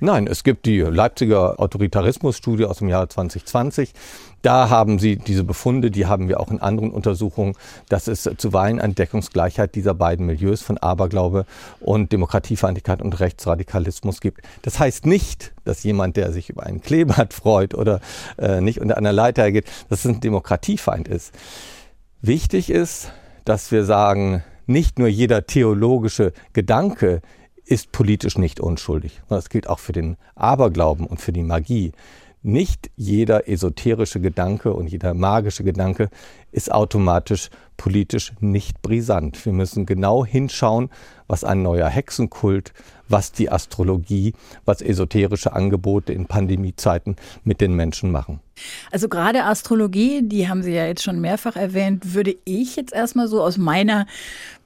Nein, 0.00 0.26
es 0.26 0.44
gibt 0.44 0.66
die 0.66 0.80
Leipziger 0.80 1.58
Autoritarismusstudie 1.60 2.64
aus 2.64 2.78
dem 2.78 2.88
Jahr 2.88 3.08
2020. 3.08 3.92
Da 4.42 4.70
haben 4.70 4.98
sie 4.98 5.16
diese 5.16 5.42
Befunde, 5.42 5.90
die 5.90 6.06
haben 6.06 6.28
wir 6.28 6.38
auch 6.38 6.50
in 6.50 6.60
anderen 6.60 6.90
Untersuchungen, 6.92 7.54
dass 7.88 8.06
es 8.06 8.30
zuweilen 8.36 8.80
eine 8.80 8.94
Deckungsgleichheit 8.94 9.74
dieser 9.74 9.94
beiden 9.94 10.26
Milieus 10.26 10.62
von 10.62 10.78
Aberglaube 10.78 11.44
und 11.80 12.12
Demokratiefeindlichkeit 12.12 13.02
und 13.02 13.18
Rechtsradikalismus 13.18 14.20
gibt. 14.20 14.42
Das 14.62 14.78
heißt 14.78 15.06
nicht, 15.06 15.52
dass 15.64 15.82
jemand, 15.82 16.16
der 16.16 16.32
sich 16.32 16.50
über 16.50 16.64
einen 16.64 16.80
Kleeblatt 16.80 17.34
freut 17.34 17.74
oder 17.74 18.00
äh, 18.38 18.60
nicht 18.60 18.80
unter 18.80 18.96
einer 18.96 19.12
Leiter 19.12 19.50
geht, 19.50 19.66
dass 19.88 20.04
es 20.04 20.06
ein 20.06 20.20
Demokratiefeind 20.20 21.08
ist. 21.08 21.34
Wichtig 22.22 22.70
ist, 22.70 23.12
dass 23.44 23.72
wir 23.72 23.84
sagen, 23.84 24.44
nicht 24.66 24.98
nur 24.98 25.08
jeder 25.08 25.46
theologische 25.46 26.32
Gedanke 26.52 27.22
ist 27.68 27.92
politisch 27.92 28.38
nicht 28.38 28.60
unschuldig. 28.60 29.20
Das 29.28 29.50
gilt 29.50 29.68
auch 29.68 29.78
für 29.78 29.92
den 29.92 30.16
Aberglauben 30.34 31.06
und 31.06 31.20
für 31.20 31.32
die 31.32 31.42
Magie. 31.42 31.92
Nicht 32.42 32.90
jeder 32.96 33.48
esoterische 33.48 34.20
Gedanke 34.20 34.72
und 34.72 34.86
jeder 34.86 35.12
magische 35.12 35.64
Gedanke 35.64 36.08
ist 36.50 36.72
automatisch 36.72 37.50
politisch 37.78 38.32
nicht 38.40 38.82
brisant. 38.82 39.42
Wir 39.46 39.54
müssen 39.54 39.86
genau 39.86 40.26
hinschauen, 40.26 40.90
was 41.28 41.44
ein 41.44 41.62
neuer 41.62 41.88
Hexenkult, 41.88 42.74
was 43.08 43.32
die 43.32 43.50
Astrologie, 43.50 44.34
was 44.66 44.82
esoterische 44.82 45.54
Angebote 45.54 46.12
in 46.12 46.26
Pandemiezeiten 46.26 47.16
mit 47.44 47.62
den 47.62 47.74
Menschen 47.74 48.10
machen. 48.10 48.40
Also 48.90 49.08
gerade 49.08 49.44
Astrologie, 49.44 50.22
die 50.22 50.48
haben 50.48 50.62
Sie 50.62 50.72
ja 50.72 50.86
jetzt 50.86 51.02
schon 51.02 51.20
mehrfach 51.20 51.56
erwähnt, 51.56 52.14
würde 52.14 52.36
ich 52.44 52.76
jetzt 52.76 52.92
erstmal 52.92 53.28
so 53.28 53.42
aus 53.42 53.56
meiner 53.56 54.06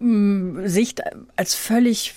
mh, 0.00 0.66
Sicht 0.68 1.02
als 1.36 1.54
völlig 1.54 2.14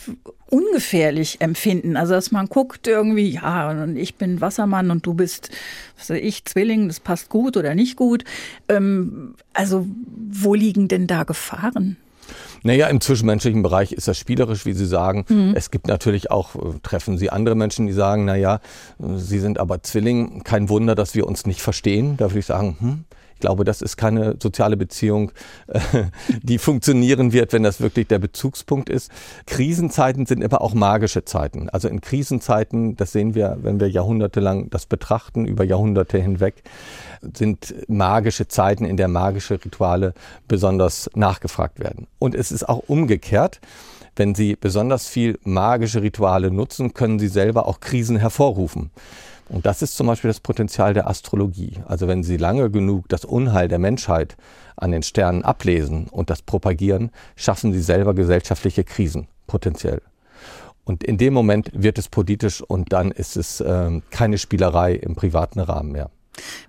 ungefährlich 0.50 1.42
empfinden. 1.42 1.98
Also 1.98 2.14
dass 2.14 2.32
man 2.32 2.48
guckt 2.48 2.88
irgendwie, 2.88 3.32
ja, 3.32 3.72
und 3.72 3.98
ich 3.98 4.16
bin 4.16 4.42
Wassermann 4.42 4.92
und 4.92 5.06
du 5.06 5.14
bist, 5.14 5.50
was 5.98 6.10
weiß 6.10 6.22
ich, 6.22 6.46
Zwilling, 6.46 6.88
das 6.88 7.00
passt 7.00 7.30
gut 7.30 7.58
oder 7.58 7.76
nicht 7.76 7.98
gut. 7.98 8.24
Ähm, 8.70 9.36
also 9.54 9.86
wo 10.30 10.54
liegen 10.54 10.85
denn 10.88 11.08
da 11.08 11.24
Gefahren? 11.24 11.98
Naja, 12.64 12.88
im 12.88 13.00
zwischenmenschlichen 13.00 13.62
Bereich 13.62 13.92
ist 13.92 14.08
das 14.08 14.18
spielerisch, 14.18 14.66
wie 14.66 14.74
Sie 14.74 14.88
sagen. 14.88 15.26
Mhm. 15.30 15.54
Es 15.56 15.70
gibt 15.70 15.88
natürlich 15.88 16.32
auch, 16.32 16.56
äh, 16.56 16.80
treffen 16.82 17.18
Sie 17.18 17.30
andere 17.30 17.56
Menschen, 17.56 17.86
die 17.86 17.94
sagen, 17.94 18.26
naja, 18.26 18.60
Sie 18.98 19.40
sind 19.40 19.60
aber 19.60 19.84
Zwilling, 19.84 20.44
kein 20.44 20.70
Wunder, 20.70 20.96
dass 20.96 21.14
wir 21.14 21.28
uns 21.28 21.46
nicht 21.46 21.62
verstehen. 21.62 22.18
Da 22.18 22.32
würde 22.32 22.40
ich 22.40 22.46
sagen, 22.48 22.78
hm, 22.80 23.04
ich 23.36 23.42
glaube, 23.42 23.66
das 23.66 23.82
ist 23.82 23.98
keine 23.98 24.38
soziale 24.42 24.78
Beziehung, 24.78 25.32
äh, 25.68 25.80
die 26.42 26.58
funktionieren 26.58 27.34
wird, 27.34 27.52
wenn 27.52 27.64
das 27.64 27.82
wirklich 27.82 28.08
der 28.08 28.20
Bezugspunkt 28.20 28.90
ist. 28.90 29.12
Krisenzeiten 29.46 30.26
sind 30.26 30.44
aber 30.44 30.62
auch 30.62 30.74
magische 30.74 31.26
Zeiten. 31.26 31.70
Also 31.70 31.90
in 31.90 32.00
Krisenzeiten, 32.00 32.96
das 32.96 33.12
sehen 33.12 33.36
wir, 33.36 33.58
wenn 33.62 33.82
wir 33.82 33.90
jahrhundertelang 33.90 34.70
das 34.70 34.86
betrachten, 34.86 35.46
über 35.46 35.66
Jahrhunderte 35.66 36.18
hinweg, 36.18 36.64
sind 37.36 37.76
magische 37.90 38.48
Zeiten, 38.48 38.86
in 38.86 38.96
der 38.96 39.10
magische 39.10 39.56
Rituale 39.64 40.14
besonders 40.48 41.10
nachgefragt 41.14 41.82
werden. 41.82 42.08
Und 42.20 42.36
es 42.36 42.54
ist 42.54 42.68
auch 42.70 42.84
umgekehrt. 42.88 43.60
Wenn 44.16 44.34
Sie 44.34 44.56
besonders 44.56 45.10
viel 45.10 45.38
magische 45.44 46.02
Rituale 46.02 46.52
nutzen, 46.52 46.94
können 46.94 47.20
Sie 47.20 47.28
selber 47.28 47.68
auch 47.68 47.82
Krisen 47.82 48.16
hervorrufen. 48.16 48.92
Und 49.50 49.66
das 49.66 49.82
ist 49.82 49.96
zum 49.96 50.08
Beispiel 50.08 50.30
das 50.30 50.40
Potenzial 50.40 50.94
der 50.94 51.08
Astrologie. 51.08 51.74
Also 51.86 52.08
wenn 52.08 52.24
Sie 52.24 52.38
lange 52.38 52.72
genug 52.72 53.08
das 53.10 53.26
Unheil 53.26 53.68
der 53.68 53.80
Menschheit 53.80 54.38
an 54.76 54.92
den 54.92 55.04
Sternen 55.04 55.44
ablesen 55.44 56.08
und 56.08 56.30
das 56.30 56.42
propagieren, 56.42 57.12
schaffen 57.36 57.72
Sie 57.72 57.82
selber 57.82 58.14
gesellschaftliche 58.14 58.84
Krisen, 58.84 59.28
potenziell. 59.48 60.02
Und 60.84 61.04
in 61.04 61.18
dem 61.18 61.34
Moment 61.34 61.72
wird 61.74 61.98
es 61.98 62.10
politisch 62.10 62.62
und 62.62 62.94
dann 62.94 63.12
ist 63.12 63.38
es 63.38 63.60
äh, 63.60 64.02
keine 64.12 64.38
Spielerei 64.38 64.94
im 64.94 65.16
privaten 65.16 65.60
Rahmen 65.60 65.92
mehr. 65.92 66.10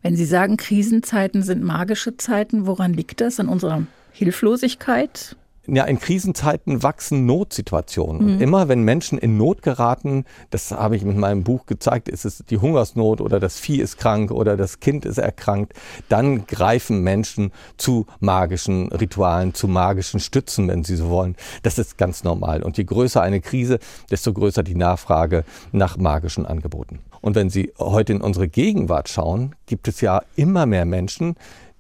Wenn 0.03 0.17
Sie 0.17 0.25
sagen, 0.25 0.57
Krisenzeiten 0.57 1.43
sind 1.43 1.63
magische 1.63 2.17
Zeiten, 2.17 2.67
woran 2.67 2.93
liegt 2.93 3.21
das? 3.21 3.41
An 3.41 3.49
unserer 3.49 3.83
Hilflosigkeit? 4.13 5.37
Ja, 5.67 5.85
in 5.85 5.99
Krisenzeiten 5.99 6.83
wachsen 6.83 7.27
Notsituationen. 7.27 8.23
Mhm. 8.23 8.33
Und 8.33 8.41
immer 8.41 8.69
wenn 8.69 8.83
Menschen 8.83 9.19
in 9.19 9.37
Not 9.37 9.63
geraten, 9.63 10.25
das 10.51 10.71
habe 10.71 10.97
ich 10.97 11.05
mit 11.05 11.17
meinem 11.17 11.45
Buch 11.45 11.67
gezeigt, 11.67 12.09
ist 12.09 12.25
es 12.25 12.45
die 12.49 12.59
Hungersnot 12.59 13.21
oder 13.21 13.41
das 13.41 13.59
Vieh 13.59 13.81
ist 13.81 13.99
krank 13.99 14.31
oder 14.31 14.57
das 14.57 14.81
Kind 14.81 15.05
ist 15.05 15.19
erkrankt, 15.19 15.75
dann 16.09 16.47
greifen 16.47 17.03
Menschen 17.03 17.53
zu 17.77 18.07
magischen 18.21 18.89
Ritualen, 18.89 19.55
zu 19.55 19.69
magischen 19.69 20.21
Stützen, 20.21 20.69
wenn 20.69 20.85
sie 20.85 20.97
so 20.97 21.09
wollen. 21.11 21.37
Das 21.63 21.79
ist 21.79 21.99
ganz 21.99 22.25
normal. 22.25 22.63
Und 22.63 22.79
je 22.79 22.85
größer 22.85 23.21
eine 23.21 23.41
Krise, 23.41 23.79
desto 24.11 24.33
größer 24.33 24.63
die 24.63 24.75
Nachfrage 24.75 25.45
nach 25.73 25.97
magischen 25.97 26.47
Angeboten. 26.47 27.01
Und 27.21 27.35
wenn 27.35 27.51
Sie 27.51 27.73
heute 27.79 28.13
in 28.13 28.21
unsere 28.21 28.47
Gegenwart 28.47 29.09
schauen, 29.09 29.57
gibt 29.67 29.89
es 29.89 30.01
ja 30.01 30.23
immer 30.37 30.65
mehr 30.65 30.85
Menschen, 30.85 31.35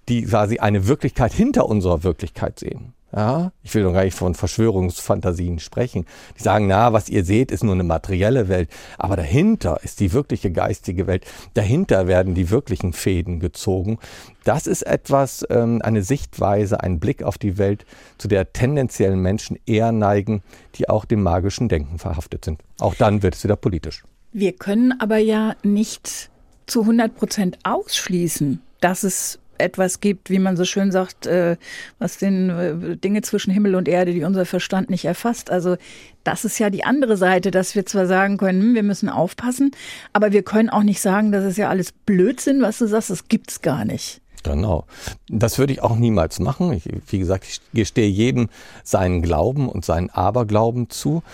die 0.09 0.22
quasi 0.22 0.59
eine 0.59 0.88
Wirklichkeit 0.88 1.33
hinter 1.33 1.68
unserer 1.68 2.03
Wirklichkeit 2.03 2.59
sehen. 2.59 2.95
Ja, 3.12 3.53
ich 3.62 3.75
will 3.75 3.85
doch 3.85 3.92
gar 3.92 4.05
nicht 4.05 4.16
von 4.16 4.35
Verschwörungsfantasien 4.35 5.59
sprechen. 5.61 6.07
Die 6.38 6.42
sagen, 6.42 6.66
na, 6.66 6.92
was 6.92 7.09
ihr 7.09 7.25
seht, 7.25 7.51
ist 7.51 7.62
nur 7.62 7.75
eine 7.75 7.85
materielle 7.85 8.49
Welt. 8.49 8.69
Aber 8.99 9.16
dahinter 9.16 9.81
ist 9.83 10.01
die 10.01 10.12
wirkliche 10.12 10.51
geistige 10.51 11.07
Welt. 11.07 11.25
Dahinter 11.55 12.09
werden 12.09 12.35
die 12.35 12.51
wirklichen 12.51 12.92
Fäden 12.92 13.38
gezogen. 13.38 13.99
Das 14.45 14.66
ist 14.66 14.83
etwas, 14.83 15.47
ähm, 15.51 15.81
eine 15.83 16.03
Sichtweise, 16.03 16.81
ein 16.81 16.99
Blick 16.99 17.23
auf 17.23 17.38
die 17.38 17.59
Welt, 17.59 17.87
zu 18.19 18.29
der 18.29 18.53
tendenziellen 18.53 19.21
Menschen 19.21 19.59
eher 19.66 19.92
neigen, 19.92 20.42
die 20.75 20.88
auch 20.88 21.05
dem 21.05 21.23
magischen 21.23 21.69
Denken 21.69 21.99
verhaftet 21.99 22.45
sind. 22.45 22.61
Auch 22.81 22.95
dann 22.95 23.23
wird 23.23 23.35
es 23.35 23.45
wieder 23.45 23.57
politisch. 23.57 24.05
Wir 24.33 24.53
können 24.53 24.92
aber 25.01 25.19
ja 25.19 25.55
nicht 25.62 26.31
zu 26.66 26.83
100 26.83 27.14
Prozent 27.14 27.59
ausschließen, 27.62 28.61
dass 28.81 29.05
es 29.05 29.38
etwas 29.59 30.01
gibt, 30.01 30.31
wie 30.31 30.38
man 30.38 30.57
so 30.57 30.64
schön 30.64 30.92
sagt, 30.92 31.27
äh, 31.27 31.57
was 31.99 32.19
den 32.19 32.51
äh, 32.51 32.97
Dinge 32.97 33.23
zwischen 33.23 33.53
Himmel 33.53 33.75
und 33.75 33.88
Erde, 33.88 34.12
die 34.12 34.25
unser 34.25 34.47
Verstand 34.47 34.90
nicht 34.90 35.05
erfasst. 35.05 35.51
Also 35.51 35.77
das 36.25 36.45
ist 36.45 36.59
ja 36.59 36.71
die 36.71 36.85
andere 36.85 37.16
Seite, 37.16 37.51
dass 37.51 37.75
wir 37.75 37.87
zwar 37.87 38.07
sagen 38.07 38.37
können, 38.37 38.61
hm, 38.61 38.75
wir 38.75 38.83
müssen 38.83 39.09
aufpassen, 39.09 39.71
aber 40.12 40.33
wir 40.33 40.42
können 40.42 40.71
auch 40.71 40.83
nicht 40.83 41.01
sagen, 41.01 41.33
das 41.33 41.45
ist 41.45 41.57
ja 41.57 41.69
alles 41.69 41.92
Blödsinn, 41.92 42.62
was 42.62 42.79
du 42.79 42.87
sagst, 42.87 43.11
das 43.11 43.29
gibt's 43.29 43.62
gar 43.62 43.85
nicht. 43.85 44.21
Genau. 44.47 44.85
Das 45.29 45.59
würde 45.59 45.73
ich 45.73 45.83
auch 45.83 45.97
niemals 45.97 46.38
machen. 46.38 46.73
Ich, 46.73 46.85
wie 47.09 47.19
gesagt, 47.19 47.45
ich 47.49 47.61
gestehe 47.75 48.09
jedem 48.09 48.49
seinen 48.85 49.21
Glauben 49.21 49.69
und 49.69 49.85
seinen 49.85 50.09
Aberglauben 50.09 50.88
zu. 50.88 51.25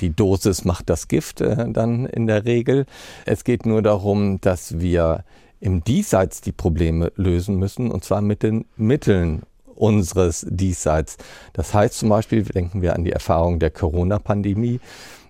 Die 0.00 0.08
Dosis 0.08 0.64
macht 0.64 0.88
das 0.88 1.06
Gift 1.06 1.42
äh, 1.42 1.70
dann 1.70 2.06
in 2.06 2.26
der 2.26 2.46
Regel. 2.46 2.86
Es 3.26 3.44
geht 3.44 3.66
nur 3.66 3.82
darum, 3.82 4.40
dass 4.40 4.80
wir 4.80 5.24
im 5.62 5.84
Diesseits 5.84 6.40
die 6.40 6.52
Probleme 6.52 7.12
lösen 7.14 7.56
müssen, 7.56 7.90
und 7.90 8.04
zwar 8.04 8.20
mit 8.20 8.42
den 8.42 8.66
Mitteln 8.76 9.42
unseres 9.64 10.44
Diesseits. 10.48 11.16
Das 11.52 11.72
heißt 11.72 11.98
zum 11.98 12.08
Beispiel, 12.08 12.42
denken 12.42 12.82
wir 12.82 12.94
an 12.94 13.04
die 13.04 13.12
Erfahrung 13.12 13.60
der 13.60 13.70
Corona-Pandemie, 13.70 14.80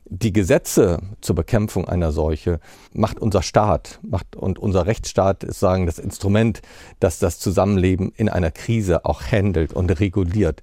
die 0.06 0.32
Gesetze 0.32 0.98
zur 1.20 1.36
Bekämpfung 1.36 1.88
einer 1.88 2.12
Seuche 2.12 2.60
macht 2.92 3.18
unser 3.18 3.42
Staat, 3.42 3.98
macht 4.02 4.36
und 4.36 4.58
unser 4.58 4.86
Rechtsstaat 4.86 5.44
ist 5.44 5.60
sagen 5.60 5.86
das 5.86 5.98
Instrument, 5.98 6.60
das 7.00 7.18
das 7.18 7.38
Zusammenleben 7.38 8.12
in 8.16 8.28
einer 8.28 8.50
Krise 8.50 9.04
auch 9.04 9.22
handelt 9.22 9.72
und 9.72 9.88
reguliert. 10.00 10.60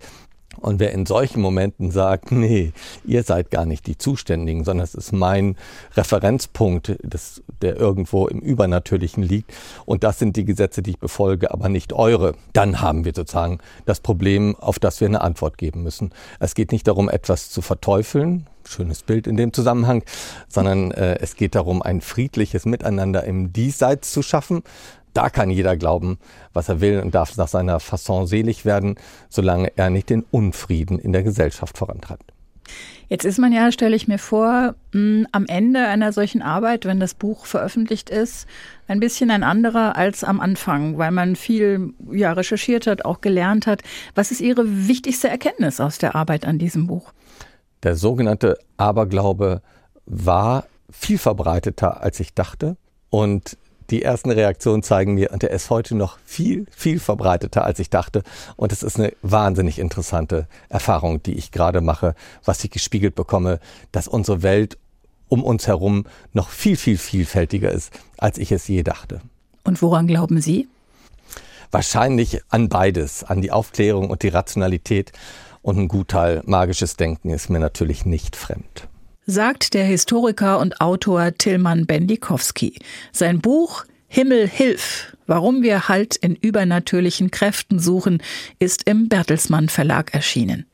Und 0.57 0.79
wer 0.79 0.91
in 0.91 1.05
solchen 1.05 1.41
Momenten 1.41 1.91
sagt, 1.91 2.31
nee, 2.31 2.73
ihr 3.05 3.23
seid 3.23 3.51
gar 3.51 3.65
nicht 3.65 3.87
die 3.87 3.97
Zuständigen, 3.97 4.63
sondern 4.63 4.83
es 4.83 4.95
ist 4.95 5.11
mein 5.11 5.55
Referenzpunkt, 5.95 6.97
das, 7.03 7.41
der 7.61 7.77
irgendwo 7.77 8.27
im 8.27 8.39
Übernatürlichen 8.39 9.23
liegt 9.23 9.53
und 9.85 10.03
das 10.03 10.19
sind 10.19 10.35
die 10.35 10.45
Gesetze, 10.45 10.81
die 10.81 10.91
ich 10.91 10.99
befolge, 10.99 11.51
aber 11.51 11.69
nicht 11.69 11.93
eure, 11.93 12.33
dann 12.53 12.81
haben 12.81 13.05
wir 13.05 13.13
sozusagen 13.15 13.59
das 13.85 13.99
Problem, 13.99 14.55
auf 14.55 14.79
das 14.79 14.99
wir 15.01 15.07
eine 15.07 15.21
Antwort 15.21 15.57
geben 15.57 15.83
müssen. 15.83 16.11
Es 16.39 16.55
geht 16.55 16.71
nicht 16.71 16.87
darum, 16.87 17.09
etwas 17.09 17.49
zu 17.49 17.61
verteufeln, 17.61 18.47
schönes 18.67 19.03
Bild 19.03 19.27
in 19.27 19.37
dem 19.37 19.53
Zusammenhang, 19.53 20.03
sondern 20.47 20.91
äh, 20.91 21.17
es 21.19 21.35
geht 21.35 21.55
darum, 21.55 21.81
ein 21.81 22.01
friedliches 22.01 22.65
Miteinander 22.65 23.23
im 23.23 23.51
Diesseits 23.51 24.11
zu 24.11 24.21
schaffen, 24.21 24.63
da 25.19 25.29
kann 25.29 25.49
jeder 25.49 25.75
glauben, 25.75 26.17
was 26.53 26.69
er 26.69 26.79
will 26.79 27.01
und 27.01 27.13
darf 27.13 27.35
nach 27.35 27.49
seiner 27.49 27.81
Fasson 27.81 28.25
selig 28.25 28.63
werden, 28.63 28.95
solange 29.27 29.69
er 29.75 29.89
nicht 29.89 30.09
den 30.09 30.23
Unfrieden 30.31 30.97
in 30.97 31.11
der 31.11 31.23
Gesellschaft 31.23 31.77
vorantreibt. 31.77 32.31
Jetzt 33.09 33.25
ist 33.25 33.37
man 33.37 33.51
ja, 33.51 33.69
stelle 33.73 33.97
ich 33.97 34.07
mir 34.07 34.17
vor, 34.17 34.75
mh, 34.93 35.27
am 35.33 35.45
Ende 35.47 35.87
einer 35.87 36.13
solchen 36.13 36.41
Arbeit, 36.41 36.85
wenn 36.85 37.01
das 37.01 37.15
Buch 37.15 37.47
veröffentlicht 37.47 38.09
ist, 38.09 38.47
ein 38.87 39.01
bisschen 39.01 39.29
ein 39.29 39.43
anderer 39.43 39.97
als 39.97 40.23
am 40.23 40.39
Anfang, 40.39 40.97
weil 40.97 41.11
man 41.11 41.35
viel 41.35 41.93
ja, 42.09 42.31
recherchiert 42.31 42.87
hat, 42.87 43.03
auch 43.03 43.19
gelernt 43.19 43.67
hat. 43.67 43.81
Was 44.15 44.31
ist 44.31 44.39
Ihre 44.39 44.87
wichtigste 44.87 45.27
Erkenntnis 45.27 45.81
aus 45.81 45.97
der 45.97 46.15
Arbeit 46.15 46.45
an 46.45 46.59
diesem 46.59 46.87
Buch? 46.87 47.11
Der 47.83 47.97
sogenannte 47.97 48.57
Aberglaube 48.77 49.61
war 50.05 50.65
viel 50.89 51.17
verbreiteter, 51.17 52.01
als 52.01 52.21
ich 52.21 52.33
dachte. 52.33 52.77
Und 53.09 53.57
die 53.89 54.03
ersten 54.03 54.31
Reaktionen 54.31 54.83
zeigen 54.83 55.13
mir, 55.13 55.31
und 55.31 55.43
er 55.43 55.51
ist 55.51 55.69
heute 55.69 55.95
noch 55.95 56.17
viel, 56.25 56.65
viel 56.71 56.99
verbreiteter, 56.99 57.65
als 57.65 57.79
ich 57.79 57.89
dachte. 57.89 58.23
Und 58.55 58.71
es 58.71 58.83
ist 58.83 58.97
eine 58.97 59.13
wahnsinnig 59.21 59.79
interessante 59.79 60.47
Erfahrung, 60.69 61.23
die 61.23 61.35
ich 61.35 61.51
gerade 61.51 61.81
mache, 61.81 62.15
was 62.45 62.63
ich 62.63 62.71
gespiegelt 62.71 63.15
bekomme, 63.15 63.59
dass 63.91 64.07
unsere 64.07 64.43
Welt 64.43 64.77
um 65.27 65.43
uns 65.43 65.67
herum 65.67 66.05
noch 66.33 66.49
viel, 66.49 66.75
viel 66.75 66.97
vielfältiger 66.97 67.71
ist, 67.71 67.91
als 68.17 68.37
ich 68.37 68.51
es 68.51 68.67
je 68.67 68.83
dachte. 68.83 69.21
Und 69.63 69.81
woran 69.81 70.07
glauben 70.07 70.41
Sie? 70.41 70.67
Wahrscheinlich 71.71 72.41
an 72.49 72.67
beides, 72.67 73.23
an 73.23 73.41
die 73.41 73.51
Aufklärung 73.51 74.09
und 74.09 74.23
die 74.23 74.29
Rationalität. 74.29 75.11
Und 75.61 75.77
ein 75.77 75.87
Gutteil 75.87 76.41
magisches 76.45 76.95
Denken 76.95 77.29
ist 77.29 77.49
mir 77.49 77.59
natürlich 77.59 78.05
nicht 78.05 78.35
fremd. 78.35 78.87
Sagt 79.29 79.75
der 79.75 79.85
Historiker 79.85 80.57
und 80.57 80.81
Autor 80.81 81.33
Tilman 81.37 81.85
Bendikowski. 81.85 82.79
Sein 83.11 83.41
Buch 83.41 83.85
Himmel 84.07 84.47
hilf, 84.47 85.15
warum 85.27 85.61
wir 85.61 85.87
Halt 85.87 86.15
in 86.15 86.35
übernatürlichen 86.35 87.29
Kräften 87.29 87.77
suchen, 87.77 88.23
ist 88.57 88.89
im 88.89 89.07
Bertelsmann 89.07 89.69
Verlag 89.69 90.15
erschienen. 90.15 90.65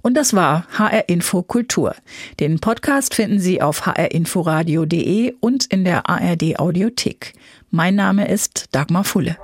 Und 0.00 0.14
das 0.14 0.32
war 0.32 0.66
HR 0.78 1.10
Info 1.10 1.42
Kultur. 1.42 1.94
Den 2.40 2.58
Podcast 2.58 3.14
finden 3.14 3.38
Sie 3.38 3.60
auf 3.60 3.84
hrinforadio.de 3.84 5.34
und 5.40 5.66
in 5.66 5.84
der 5.84 6.08
ARD 6.08 6.58
Audiothek. 6.58 7.34
Mein 7.70 7.96
Name 7.96 8.28
ist 8.28 8.68
Dagmar 8.72 9.04
Fulle. 9.04 9.36